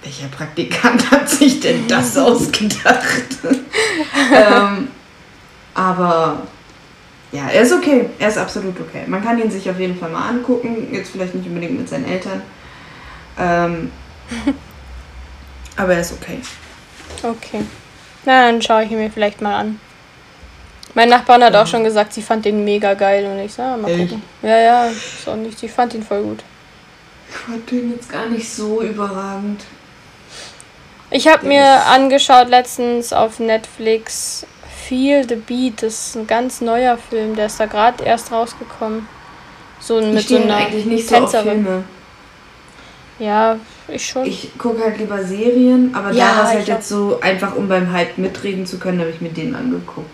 [0.03, 3.37] welcher Praktikant hat sich denn das ausgedacht?
[4.33, 4.89] ähm,
[5.75, 6.43] aber
[7.33, 8.09] ja, er ist okay.
[8.19, 9.05] Er ist absolut okay.
[9.07, 10.89] Man kann ihn sich auf jeden Fall mal angucken.
[10.91, 12.43] Jetzt vielleicht nicht unbedingt mit seinen Eltern.
[13.39, 13.91] Ähm,
[15.77, 16.41] aber er ist okay.
[17.23, 17.63] Okay.
[18.25, 19.81] Na, dann schaue ich ihn mir vielleicht mal an.
[20.95, 23.91] Mein Nachbarn hat auch schon gesagt, sie fand den mega geil und ich sag, mal
[23.91, 24.11] Echt?
[24.11, 24.23] gucken.
[24.43, 26.41] Ja, ja, ist auch nicht, sie fand ihn voll gut.
[27.31, 29.63] Ich fand den jetzt gar nicht so überragend.
[31.11, 34.47] Ich habe mir angeschaut letztens auf Netflix
[34.87, 35.83] Feel the Beat.
[35.83, 39.07] Das ist ein ganz neuer Film, der ist da gerade erst rausgekommen.
[39.81, 41.65] So ein- Ich mit so stehe einer eigentlich nicht so auf Tänzerin.
[41.65, 41.85] Filme.
[43.19, 43.57] Ja,
[43.89, 44.27] ich schon.
[44.27, 47.69] Ich gucke halt lieber Serien, aber Ja, da war es halt jetzt so, einfach um
[47.69, 50.11] beim Hype mitreden zu können, habe ich mir den angeguckt.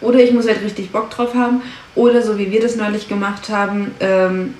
[0.00, 1.62] Oder ich muss halt richtig Bock drauf haben.
[1.94, 4.54] Oder so wie wir das neulich gemacht haben, ähm,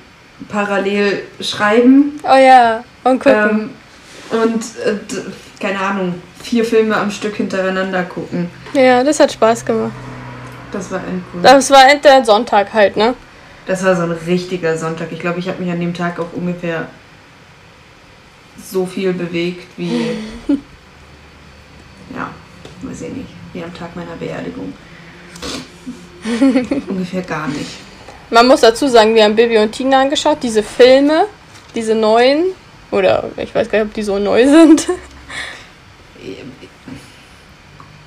[0.49, 2.21] parallel schreiben.
[2.23, 3.71] oh ja, und gucken.
[4.31, 4.99] Ähm, und äh,
[5.61, 8.51] keine Ahnung, vier Filme am Stück hintereinander gucken.
[8.75, 9.93] ja, das hat Spaß gemacht.
[10.73, 11.41] Das war ein cool.
[11.43, 13.15] Das war der Sonntag halt, ne?
[13.67, 15.09] Das war so ein richtiger Sonntag.
[15.13, 16.89] Ich glaube, ich habe mich an dem Tag auch ungefähr
[18.71, 20.11] so viel bewegt wie.
[22.15, 22.31] ja,
[22.83, 23.29] weiß ich nicht.
[23.53, 24.73] Wie am Tag meiner Beerdigung.
[26.89, 27.71] ungefähr gar nicht.
[28.31, 31.27] Man muss dazu sagen, wir haben Bibi und Tina angeschaut, diese Filme,
[31.75, 32.45] diese neuen,
[32.91, 34.87] oder ich weiß gar nicht, ob die so neu sind.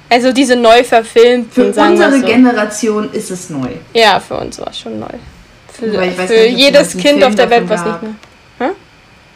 [0.10, 2.26] Also diese neu verfilmten, Für unsere so.
[2.26, 3.70] Generation ist es neu.
[3.94, 5.08] Ja, für uns war es schon neu.
[5.72, 8.04] Für, für nicht, es jedes Kind auf der Welt was gab.
[8.04, 8.14] nicht
[8.60, 8.72] mehr.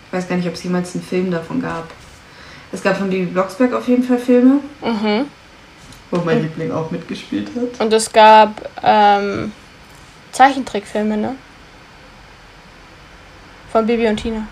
[0.08, 1.88] Ich weiß gar nicht, ob es jemals einen Film davon gab.
[2.73, 5.25] Es gab von Bibi Blocksberg auf jeden Fall Filme, Mhm.
[6.12, 7.80] Wo mein Liebling auch mitgespielt hat.
[7.82, 9.52] Und es gab ähm,
[10.32, 11.36] Zeichentrickfilme, ne?
[13.72, 14.48] Von Bibi und Tina.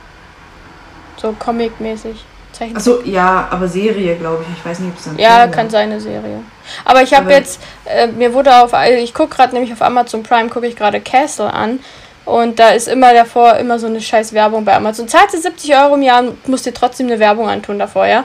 [1.17, 2.25] So Comic-mäßig.
[2.51, 2.77] Zeichentrick.
[2.77, 4.57] Achso, ja, aber Serie, glaube ich.
[4.57, 5.71] Ich weiß nicht, ob es dann Ja, Film kann war.
[5.71, 6.43] sein, eine Serie.
[6.85, 10.23] Aber ich habe jetzt, äh, mir wurde auf, also ich gucke gerade nämlich auf Amazon
[10.23, 11.79] Prime, gucke ich gerade Castle an.
[12.25, 15.07] Und da ist immer davor immer so eine scheiß Werbung bei Amazon.
[15.07, 18.23] Zahlst du 70 Euro im Jahr und musst dir trotzdem eine Werbung antun davor, ja?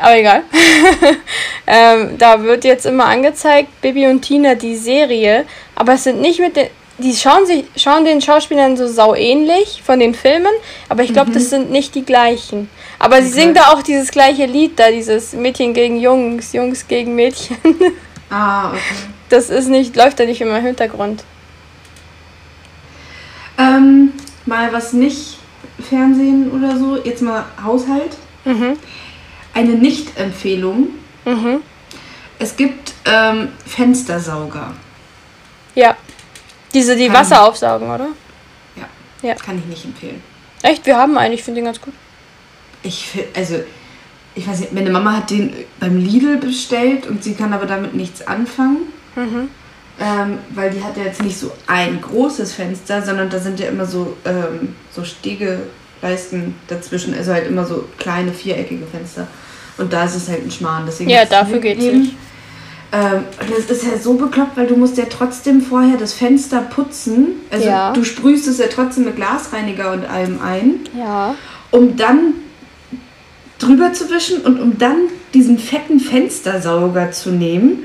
[0.00, 0.42] Aber egal.
[1.66, 5.44] ähm, da wird jetzt immer angezeigt, Bibi und Tina, die Serie.
[5.74, 6.68] Aber es sind nicht mit den.
[6.98, 10.52] Die schauen, sich, schauen den Schauspielern so sau ähnlich von den Filmen,
[10.90, 12.68] aber ich glaube, das sind nicht die gleichen.
[12.98, 13.28] Aber sie Mhm.
[13.28, 13.40] Okay.
[13.40, 17.56] singt da auch dieses gleiche Lied da, dieses Mädchen gegen Jungs, Jungs gegen Mädchen.
[18.28, 18.78] Ah, okay.
[19.30, 21.22] Das ist nicht, läuft da nicht immer im Hintergrund.
[23.58, 24.12] Ähm,
[24.44, 25.38] mal was nicht
[25.88, 28.16] Fernsehen oder so, jetzt mal Haushalt.
[28.44, 28.76] Mhm.
[29.54, 30.88] Eine Nicht-Empfehlung.
[31.24, 31.60] Mhm.
[32.38, 34.72] Es gibt ähm, Fenstersauger.
[35.74, 35.96] Ja.
[36.72, 38.08] Diese, die Kann- Wasser aufsaugen, oder?
[38.76, 39.28] Ja.
[39.28, 39.34] Ja.
[39.34, 40.22] Kann ich nicht empfehlen.
[40.62, 40.86] Echt?
[40.86, 41.94] Wir haben einen, ich finde den ganz gut.
[42.82, 43.56] Ich finde, also,
[44.34, 47.94] ich weiß nicht, meine Mama hat den beim Lidl bestellt und sie kann aber damit
[47.94, 48.92] nichts anfangen.
[49.16, 49.50] Mhm.
[50.02, 53.68] Ähm, weil die hat ja jetzt nicht so ein großes Fenster, sondern da sind ja
[53.68, 55.04] immer so, ähm, so
[56.00, 59.26] Stegeleisten dazwischen, also halt immer so kleine viereckige Fenster.
[59.78, 60.84] Und da ist es halt ein Schmarrn.
[60.86, 62.00] Deswegen Ja, dafür es geht's mitgegeben.
[62.02, 62.16] nicht.
[62.92, 67.28] Ähm, das ist ja so bekloppt, weil du musst ja trotzdem vorher das Fenster putzen.
[67.50, 67.92] Also Ja.
[67.92, 71.34] du sprühst es ja trotzdem mit Glasreiniger und allem ein, Ja.
[71.70, 72.34] um dann
[73.58, 74.96] drüber zu wischen und um dann
[75.34, 77.84] diesen fetten Fenstersauger zu nehmen,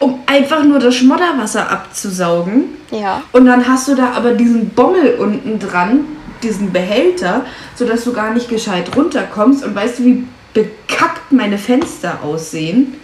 [0.00, 2.64] um einfach nur das Schmodderwasser abzusaugen.
[2.90, 3.22] Ja.
[3.30, 6.00] Und dann hast du da aber diesen Bommel unten dran,
[6.42, 9.64] diesen Behälter, sodass du gar nicht gescheit runterkommst.
[9.64, 12.94] Und weißt du, wie bekackt meine Fenster aussehen?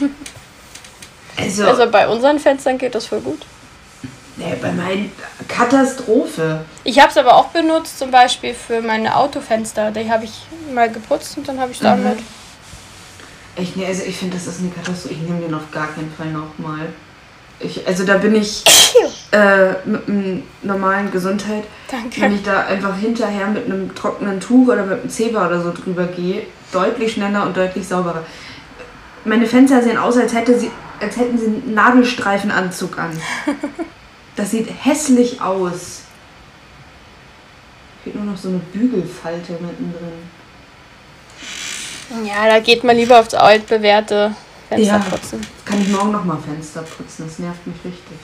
[1.36, 3.40] Also, Also bei unseren Fenstern geht das voll gut.
[4.36, 5.10] nee, bei meinen
[5.48, 6.60] Katastrophe.
[6.84, 9.90] Ich habe es aber auch benutzt, zum Beispiel für meine Autofenster.
[9.90, 10.32] Die habe ich
[10.74, 11.84] mal geputzt und dann habe ich Mhm.
[11.84, 12.18] damit.
[13.56, 15.14] Ich, nee, also ich finde, das ist eine Katastrophe.
[15.14, 16.88] Ich nehme den auf gar keinen Fall nochmal.
[17.60, 18.64] Ich, also da bin ich
[19.32, 22.34] äh, mit einem normalen Gesundheit, wenn Danke.
[22.34, 26.06] ich da einfach hinterher mit einem trockenen Tuch oder mit einem Zebra oder so drüber
[26.06, 26.42] gehe,
[26.72, 28.24] deutlich schneller und deutlich sauberer.
[29.24, 30.70] Meine Fenster sehen aus, als, hätte sie,
[31.00, 33.10] als hätten sie einen Nadelstreifenanzug an.
[34.36, 36.02] Das sieht hässlich aus.
[38.02, 40.30] Fehlt nur noch so eine Bügelfalte mittendrin.
[42.24, 44.34] Ja, da geht man lieber aufs altbewährte
[44.70, 44.98] Fenster Ja.
[44.98, 45.40] putzen.
[45.64, 48.16] Kann ich morgen nochmal Fenster putzen, das nervt mich richtig.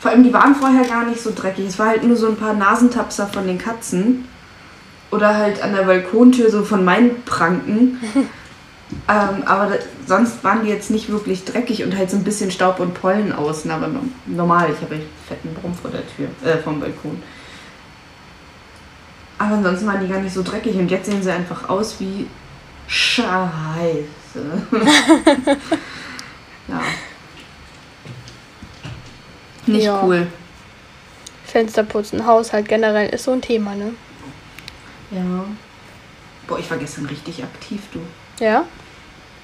[0.00, 1.66] Vor allem, die waren vorher gar nicht so dreckig.
[1.66, 4.28] Es war halt nur so ein paar Nasentapser von den Katzen.
[5.10, 8.00] Oder halt an der Balkontür so von meinen Pranken.
[9.08, 12.50] ähm, aber da, sonst waren die jetzt nicht wirklich dreckig und halt so ein bisschen
[12.50, 13.70] Staub und Pollen außen.
[13.70, 17.22] Aber no, normal, ich habe echt fetten Brumm vor der Tür, äh, vom Balkon.
[19.38, 22.26] Aber ansonsten waren die gar nicht so dreckig und jetzt sehen sie einfach aus wie
[22.88, 24.04] Scheiße.
[26.68, 26.80] ja.
[29.66, 30.02] Nicht Ja.
[30.02, 30.26] cool.
[31.46, 33.94] Fensterputzen, Haushalt generell ist so ein Thema, ne?
[35.10, 35.44] Ja.
[36.46, 38.00] Boah, ich war gestern richtig aktiv, du.
[38.44, 38.64] Ja?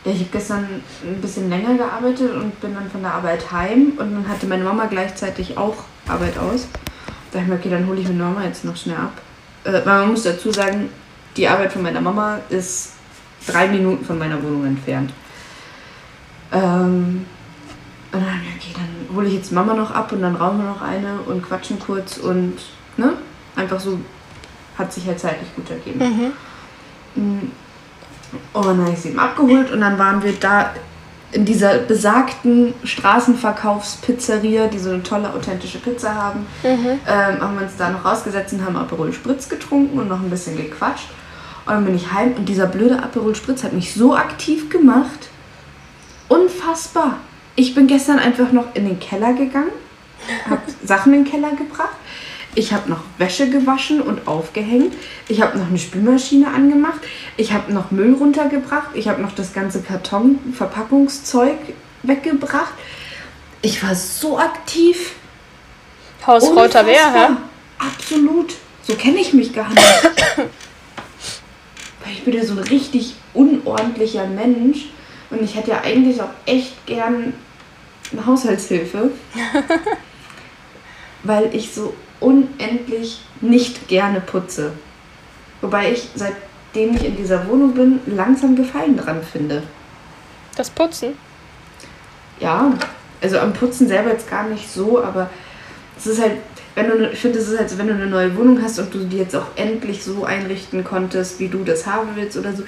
[0.05, 0.65] Ja, ich habe gestern
[1.05, 4.65] ein bisschen länger gearbeitet und bin dann von der Arbeit heim und dann hatte meine
[4.65, 5.77] Mama gleichzeitig auch
[6.09, 6.67] Arbeit aus.
[7.31, 9.13] Da dachte ich mir, okay, dann hole ich meine Mama jetzt noch schnell ab.
[9.65, 10.89] Äh, weil man muss dazu sagen,
[11.37, 12.95] die Arbeit von meiner Mama ist
[13.47, 15.13] drei Minuten von meiner Wohnung entfernt.
[16.53, 17.27] Ähm,
[18.13, 20.59] und dann, ich mir, okay, dann hole ich jetzt Mama noch ab und dann rauchen
[20.59, 22.55] wir noch eine und quatschen kurz und
[22.97, 23.13] ne?
[23.57, 23.99] Einfach so
[24.77, 26.33] hat sich halt zeitlich gut ergeben.
[27.15, 27.23] Mhm.
[27.23, 27.53] Mm.
[28.53, 30.73] Und dann habe ich sie eben abgeholt und dann waren wir da
[31.33, 36.99] in dieser besagten Straßenverkaufspizzeria, die so eine tolle authentische Pizza haben, Mhm.
[37.07, 40.31] ähm, haben wir uns da noch rausgesetzt und haben Aperol Spritz getrunken und noch ein
[40.31, 41.09] bisschen gequatscht.
[41.67, 45.29] Und dann bin ich heim und dieser blöde Aperol Spritz hat mich so aktiv gemacht.
[46.29, 47.19] Unfassbar.
[47.57, 49.73] Ich bin gestern einfach noch in den Keller gegangen,
[50.49, 51.97] habe Sachen in den Keller gebracht.
[52.55, 54.95] Ich habe noch Wäsche gewaschen und aufgehängt.
[55.29, 57.01] Ich habe noch eine Spülmaschine angemacht.
[57.37, 58.91] Ich habe noch Müll runtergebracht.
[58.95, 61.59] Ich habe noch das ganze Karton-Verpackungszeug
[62.03, 62.73] weggebracht.
[63.63, 65.13] Ich war so aktiv.
[66.27, 67.37] Hausfrau Tabea, hä?
[67.79, 68.55] Absolut.
[68.83, 69.83] So kenne ich mich gar nicht.
[72.05, 74.87] Weil ich bin ja so ein richtig unordentlicher Mensch.
[75.31, 77.35] Und ich hätte ja eigentlich auch echt gern
[78.13, 79.11] eine Haushaltshilfe.
[81.23, 84.73] weil ich so unendlich nicht gerne putze.
[85.61, 89.63] Wobei ich, seitdem ich in dieser Wohnung bin, langsam Gefallen dran finde.
[90.57, 91.15] Das Putzen.
[92.39, 92.73] Ja,
[93.21, 95.29] also am Putzen selber jetzt gar nicht so, aber
[95.99, 96.39] es ist halt,
[96.75, 98.79] wenn du, ne- ich finde, es ist halt so, wenn du eine neue Wohnung hast
[98.79, 102.53] und du die jetzt auch endlich so einrichten konntest, wie du das haben willst oder
[102.53, 102.63] so,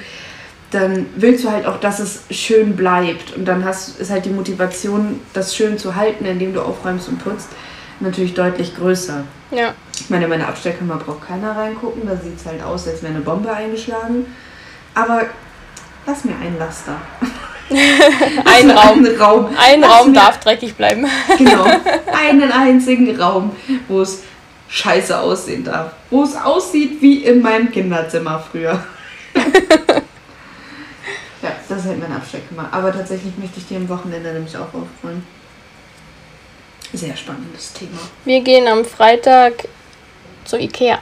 [0.70, 3.36] dann willst du halt auch, dass es schön bleibt.
[3.36, 7.22] Und dann hast, ist halt die Motivation, das schön zu halten, indem du aufräumst und
[7.22, 7.48] putzt,
[8.00, 9.24] natürlich deutlich größer.
[9.50, 9.74] Ja.
[10.00, 13.12] Ich meine, in meine Abstellkammer braucht keiner reingucken, da sieht es halt aus, als wäre
[13.14, 14.26] eine Bombe eingeschlagen.
[14.94, 15.26] Aber
[16.06, 16.96] lass mir ein Laster.
[18.44, 19.04] Ein Raum.
[19.04, 19.48] Einen Raum.
[19.56, 21.06] Ein Raum darf dreckig bleiben.
[21.38, 21.64] Genau.
[22.12, 23.54] Einen einzigen Raum,
[23.88, 24.22] wo es
[24.68, 25.92] scheiße aussehen darf.
[26.10, 28.82] Wo es aussieht wie in meinem Kinderzimmer früher.
[29.34, 29.42] ja,
[31.68, 32.68] das ist halt meine Abstellkammer.
[32.70, 35.26] Aber tatsächlich möchte ich die am Wochenende nämlich auch aufräumen.
[36.92, 37.98] Sehr spannendes Thema.
[38.24, 39.66] Wir gehen am Freitag
[40.44, 40.98] zu Ikea.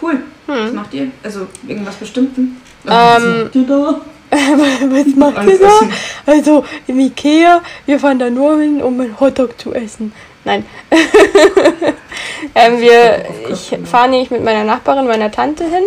[0.00, 0.22] Cool.
[0.46, 0.66] Hm.
[0.66, 1.10] Was macht ihr?
[1.22, 2.40] Also irgendwas Bestimmten?
[2.40, 4.00] Ähm, was macht ihr da?
[4.30, 5.80] Was macht ihr da?
[6.26, 10.12] Also im Ikea, wir fahren da nur hin, um einen Hotdog zu essen.
[10.44, 10.64] Nein.
[12.54, 15.82] ähm, wir, ich fahre nämlich mit meiner Nachbarin, meiner Tante hin,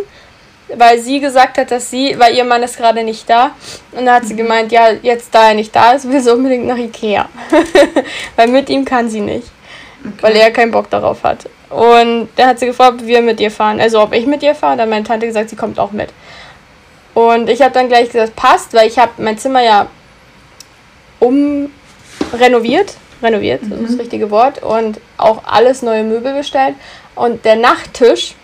[0.75, 3.51] weil sie gesagt hat, dass sie, weil ihr Mann ist gerade nicht da.
[3.93, 6.67] Und da hat sie gemeint, ja, jetzt da er nicht da ist, will sie unbedingt
[6.67, 7.29] nach Ikea.
[8.35, 9.47] weil mit ihm kann sie nicht,
[10.21, 11.49] weil er keinen Bock darauf hat.
[11.69, 13.79] Und da hat sie gefragt, ob wir mit ihr fahren.
[13.79, 14.77] Also ob ich mit ihr fahre.
[14.77, 16.09] Dann hat meine Tante gesagt, sie kommt auch mit.
[17.13, 19.87] Und ich habe dann gleich gesagt, passt, weil ich habe mein Zimmer ja
[21.19, 21.71] um
[22.33, 22.95] renoviert.
[23.21, 24.61] Renoviert, das ist das richtige Wort.
[24.61, 26.75] Und auch alles neue Möbel bestellt.
[27.15, 28.35] Und der Nachttisch,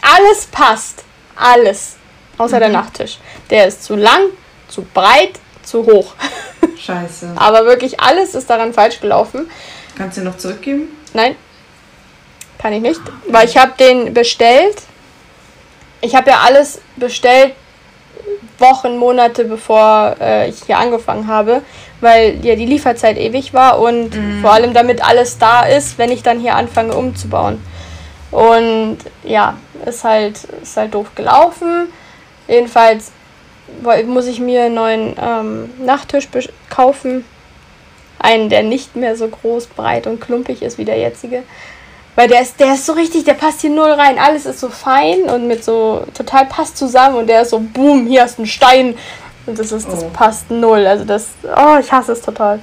[0.00, 1.04] alles passt.
[1.34, 1.96] Alles.
[2.38, 3.18] Außer der Nachttisch.
[3.50, 4.26] Der ist zu lang,
[4.68, 5.32] zu breit,
[5.62, 6.14] zu hoch.
[6.78, 7.32] Scheiße.
[7.36, 9.50] Aber wirklich alles ist daran falsch gelaufen.
[9.96, 10.88] Kannst du noch zurückgeben?
[11.14, 11.36] Nein,
[12.58, 14.76] kann ich nicht, weil ich habe den bestellt.
[16.00, 17.54] Ich habe ja alles bestellt
[18.58, 21.62] Wochen, Monate bevor äh, ich hier angefangen habe,
[22.00, 26.22] weil ja die Lieferzeit ewig war und vor allem damit alles da ist, wenn ich
[26.22, 27.60] dann hier anfange umzubauen.
[28.30, 31.88] Und ja, ist halt, ist halt doof gelaufen.
[32.48, 33.12] Jedenfalls
[34.06, 36.28] muss ich mir einen neuen ähm, Nachttisch
[36.70, 37.24] kaufen.
[38.18, 41.42] Einen, der nicht mehr so groß, breit und klumpig ist wie der jetzige.
[42.14, 44.18] Weil der ist, der ist so richtig, der passt hier null rein.
[44.18, 48.06] Alles ist so fein und mit so total passt zusammen und der ist so, boom,
[48.06, 48.94] hier ist ein Stein.
[49.46, 50.10] Und das ist, das Oh.
[50.12, 50.86] passt null.
[50.86, 52.60] Also das, oh, ich hasse es total.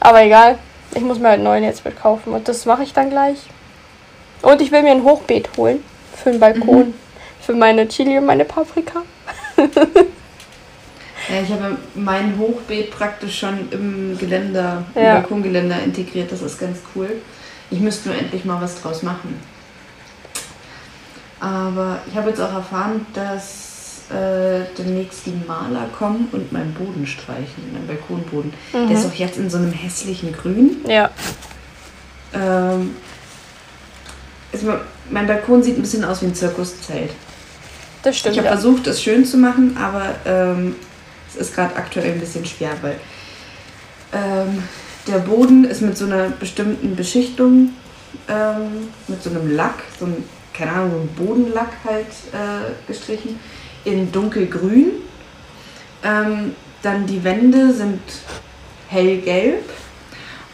[0.00, 0.58] Aber egal,
[0.94, 3.38] ich muss mir halt einen neuen jetzt mit kaufen und das mache ich dann gleich.
[4.42, 5.82] Und ich will mir ein Hochbeet holen
[6.14, 6.94] für den Balkon.
[7.40, 9.02] Für meine Chili und meine Paprika.
[11.28, 15.14] Ja, ich habe mein Hochbeet praktisch schon im Geländer, im Ja.
[15.14, 16.30] Balkongeländer integriert.
[16.30, 17.10] Das ist ganz cool.
[17.70, 19.40] Ich müsste nur endlich mal was draus machen.
[21.40, 27.06] Aber ich habe jetzt auch erfahren, dass äh, demnächst die Maler kommen und meinen Boden
[27.06, 28.54] streichen, meinen Balkonboden.
[28.72, 30.76] Der ist auch jetzt in so einem hässlichen Grün.
[30.86, 31.10] Ja.
[32.32, 32.96] Ähm,
[34.52, 34.74] also
[35.10, 37.10] mein Balkon sieht ein bisschen aus wie ein Zirkuszelt.
[38.02, 38.34] Das stimmt.
[38.34, 38.54] Ich habe Ja.
[38.54, 40.76] versucht, es schön zu machen, aber ähm,
[41.28, 42.96] es ist gerade aktuell ein bisschen schwer, weil
[44.12, 44.62] ähm,
[45.06, 47.70] der Boden ist mit so einer bestimmten Beschichtung,
[48.28, 53.38] ähm, mit so einem Lack, so ein, keine Ahnung, so ein Bodenlack halt äh, gestrichen,
[53.84, 54.92] in dunkelgrün.
[56.02, 58.00] Ähm, dann die Wände sind
[58.88, 59.64] hellgelb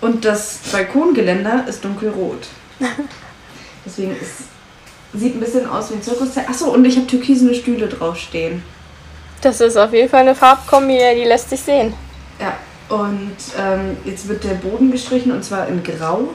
[0.00, 2.46] und das Balkongeländer ist dunkelrot.
[3.84, 4.44] Deswegen ist,
[5.12, 6.48] sieht ein bisschen aus wie ein Zirkuszelt.
[6.48, 8.62] Achso, und ich habe türkisene Stühle draufstehen.
[9.40, 11.92] Das ist auf jeden Fall eine Farbkombi, die lässt sich sehen.
[12.40, 12.56] Ja,
[12.88, 16.28] und ähm, jetzt wird der Boden gestrichen und zwar in Grau.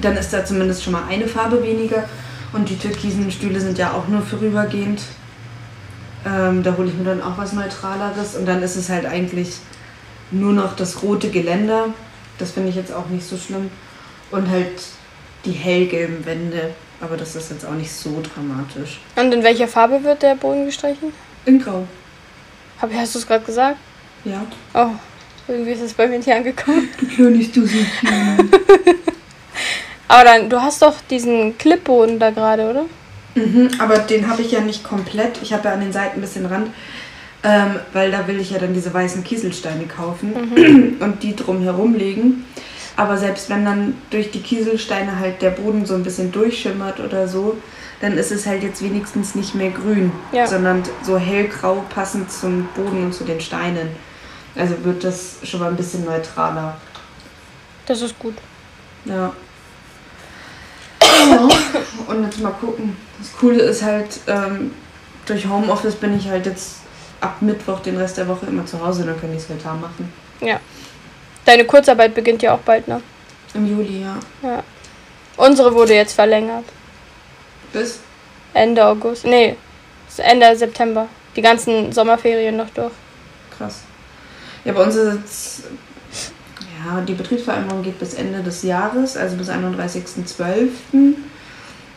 [0.00, 2.08] Dann ist da zumindest schon mal eine Farbe weniger.
[2.52, 5.02] Und die türkisen Stühle sind ja auch nur vorübergehend.
[6.24, 8.36] Ähm, da hole ich mir dann auch was Neutraleres.
[8.36, 9.56] Und dann ist es halt eigentlich
[10.30, 11.88] nur noch das rote Geländer.
[12.38, 13.70] Das finde ich jetzt auch nicht so schlimm.
[14.30, 14.82] Und halt
[15.44, 16.74] die hellgelben Wände.
[17.00, 19.00] Aber das ist jetzt auch nicht so dramatisch.
[19.16, 21.12] Und in welcher Farbe wird der Boden gestrichen?
[21.44, 21.86] In Grau.
[22.80, 23.76] Hab, hast du es gerade gesagt?
[24.24, 24.44] Ja.
[24.74, 24.90] Oh,
[25.48, 26.88] irgendwie ist es bei mir nicht angekommen.
[27.00, 27.86] Du kleines Dussi.
[30.08, 32.84] Aber dann, du hast doch diesen Clipboden da gerade, oder?
[33.34, 35.40] Mhm, aber den habe ich ja nicht komplett.
[35.42, 36.68] Ich habe ja an den Seiten ein bisschen Rand,
[37.42, 41.94] ähm, weil da will ich ja dann diese weißen Kieselsteine kaufen und die drum herum
[41.94, 42.44] legen.
[42.96, 47.28] Aber selbst wenn dann durch die Kieselsteine halt der Boden so ein bisschen durchschimmert oder
[47.28, 47.58] so,
[48.00, 50.46] dann ist es halt jetzt wenigstens nicht mehr grün, Ja.
[50.46, 53.88] sondern so hellgrau passend zum Boden und zu den Steinen.
[54.56, 56.76] Also wird das schon mal ein bisschen neutraler.
[57.86, 58.34] Das ist gut.
[59.04, 59.32] Ja.
[62.08, 62.96] Und jetzt mal gucken.
[63.18, 64.72] Das Coole ist halt, ähm,
[65.26, 66.76] durch Homeoffice bin ich halt jetzt
[67.20, 69.74] ab Mittwoch den Rest der Woche immer zu Hause, dann kann ich es halt da
[69.74, 70.12] machen.
[70.40, 70.60] Ja.
[71.44, 73.00] Deine Kurzarbeit beginnt ja auch bald, ne?
[73.54, 74.16] Im Juli, ja.
[74.42, 74.62] Ja.
[75.36, 76.64] Unsere wurde jetzt verlängert.
[77.72, 78.00] Bis?
[78.52, 79.24] Ende August.
[79.24, 79.56] Nee,
[80.16, 81.08] Ende September.
[81.34, 82.92] Die ganzen Sommerferien noch durch.
[83.56, 83.82] Krass.
[84.66, 85.62] Ja, bei uns ist jetzt,
[86.84, 90.68] ja, die Betriebsvereinbarung geht bis Ende des Jahres, also bis 31.12.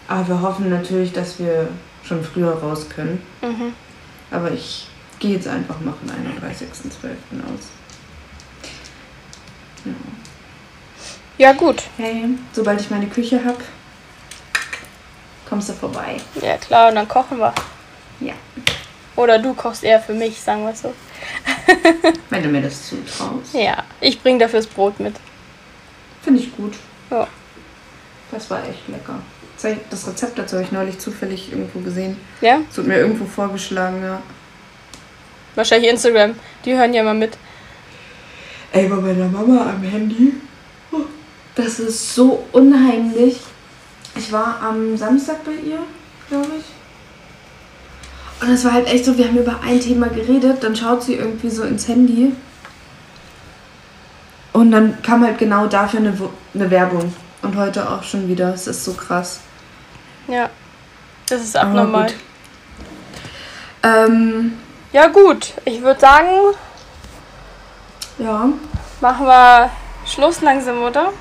[0.07, 1.67] Aber wir hoffen natürlich, dass wir
[2.03, 3.23] schon früher raus können.
[3.41, 3.73] Mhm.
[4.29, 6.51] Aber ich gehe jetzt einfach mal von 31.12.
[7.43, 7.65] aus.
[9.85, 9.91] Ja.
[11.39, 11.83] Ja, gut.
[11.97, 13.63] Hey, sobald ich meine Küche habe,
[15.47, 16.17] kommst du vorbei.
[16.39, 17.53] Ja, klar, und dann kochen wir.
[18.19, 18.33] Ja.
[19.15, 20.93] Oder du kochst eher für mich, sagen wir so.
[22.29, 23.53] Wenn du mir das zutraust.
[23.53, 25.15] Ja, ich bring dafür das Brot mit.
[26.21, 26.73] Finde ich gut.
[27.11, 27.27] Ja.
[28.31, 29.19] Das war echt lecker.
[29.89, 32.17] Das Rezept dazu habe ich neulich zufällig irgendwo gesehen.
[32.41, 32.59] Ja?
[32.69, 34.21] Es wurde mir irgendwo vorgeschlagen, ja.
[35.55, 36.35] Wahrscheinlich Instagram.
[36.63, 37.37] Die hören ja mal mit.
[38.71, 40.33] Ey, bei meiner Mama am Handy.
[40.91, 41.01] Oh,
[41.55, 43.39] Das ist so unheimlich.
[44.15, 45.79] Ich war am Samstag bei ihr,
[46.29, 46.65] glaube ich.
[48.41, 51.15] Und es war halt echt so, wir haben über ein Thema geredet, dann schaut sie
[51.15, 52.33] irgendwie so ins Handy.
[54.53, 56.13] Und dann kam halt genau dafür eine,
[56.53, 57.13] eine Werbung.
[57.41, 58.53] Und heute auch schon wieder.
[58.53, 59.39] Es ist so krass.
[60.27, 60.49] Ja.
[61.29, 62.07] Das ist abnormal.
[62.07, 62.15] gut.
[63.83, 64.53] Ähm,
[64.91, 65.53] Ja, gut.
[65.65, 66.27] Ich würde sagen,
[68.17, 68.49] ja.
[68.99, 69.69] machen wir
[70.05, 71.11] Schluss langsam, oder?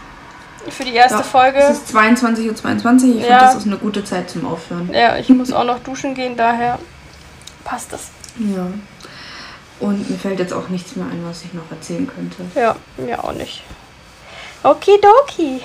[0.71, 1.23] Für die erste ja.
[1.23, 1.59] Folge.
[1.59, 2.57] Es ist 22.22 Uhr.
[2.57, 3.11] 22.
[3.11, 3.23] Ich Ja.
[3.23, 4.91] finde, das ist eine gute Zeit zum Aufhören.
[4.93, 6.79] Ja, ich muss auch noch duschen gehen, daher
[7.69, 8.09] passt das.
[8.39, 8.67] Ja.
[9.81, 12.45] Und mir fällt jetzt auch nichts mehr ein, was ich noch erzählen könnte.
[12.59, 13.63] Ja, mir auch nicht.
[14.63, 15.61] Okidoki.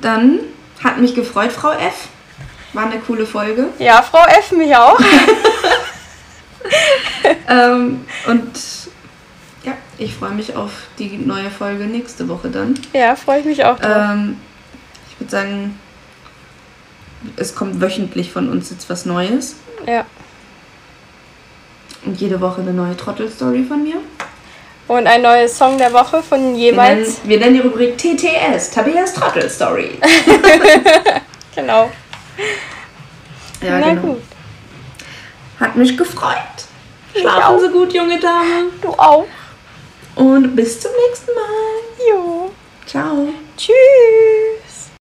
[0.00, 0.40] Dann
[0.82, 2.08] hat mich gefreut, Frau F.
[2.72, 3.68] War eine coole Folge.
[3.78, 4.52] Ja, Frau F.
[4.52, 4.98] mich auch.
[7.48, 8.50] ähm, und
[9.62, 12.74] ja, ich freue mich auf die neue Folge nächste Woche dann.
[12.92, 14.10] Ja, freue ich mich auch drauf.
[14.10, 14.36] Ähm,
[15.10, 15.78] ich würde sagen,
[17.36, 19.56] es kommt wöchentlich von uns jetzt was Neues.
[19.86, 20.04] Ja.
[22.06, 23.96] Und jede Woche eine neue Trottel-Story von mir.
[24.88, 27.20] Und ein neues Song der Woche von Wir nennen, jeweils.
[27.24, 29.98] wir nennen die Rubrik TTS, Tabeas Trottel-Story.
[31.54, 31.90] Genau.
[33.60, 34.00] Ja, Na genau.
[34.02, 34.22] gut.
[35.58, 36.36] Hat mich gefreut.
[37.14, 37.58] Schlafen auch.
[37.60, 38.70] Sie gut, junge Dame.
[38.80, 39.26] Du auch.
[40.14, 42.08] Und bis zum nächsten Mal.
[42.08, 42.50] Jo.
[42.86, 43.28] Ciao.
[43.56, 44.59] Tschüss.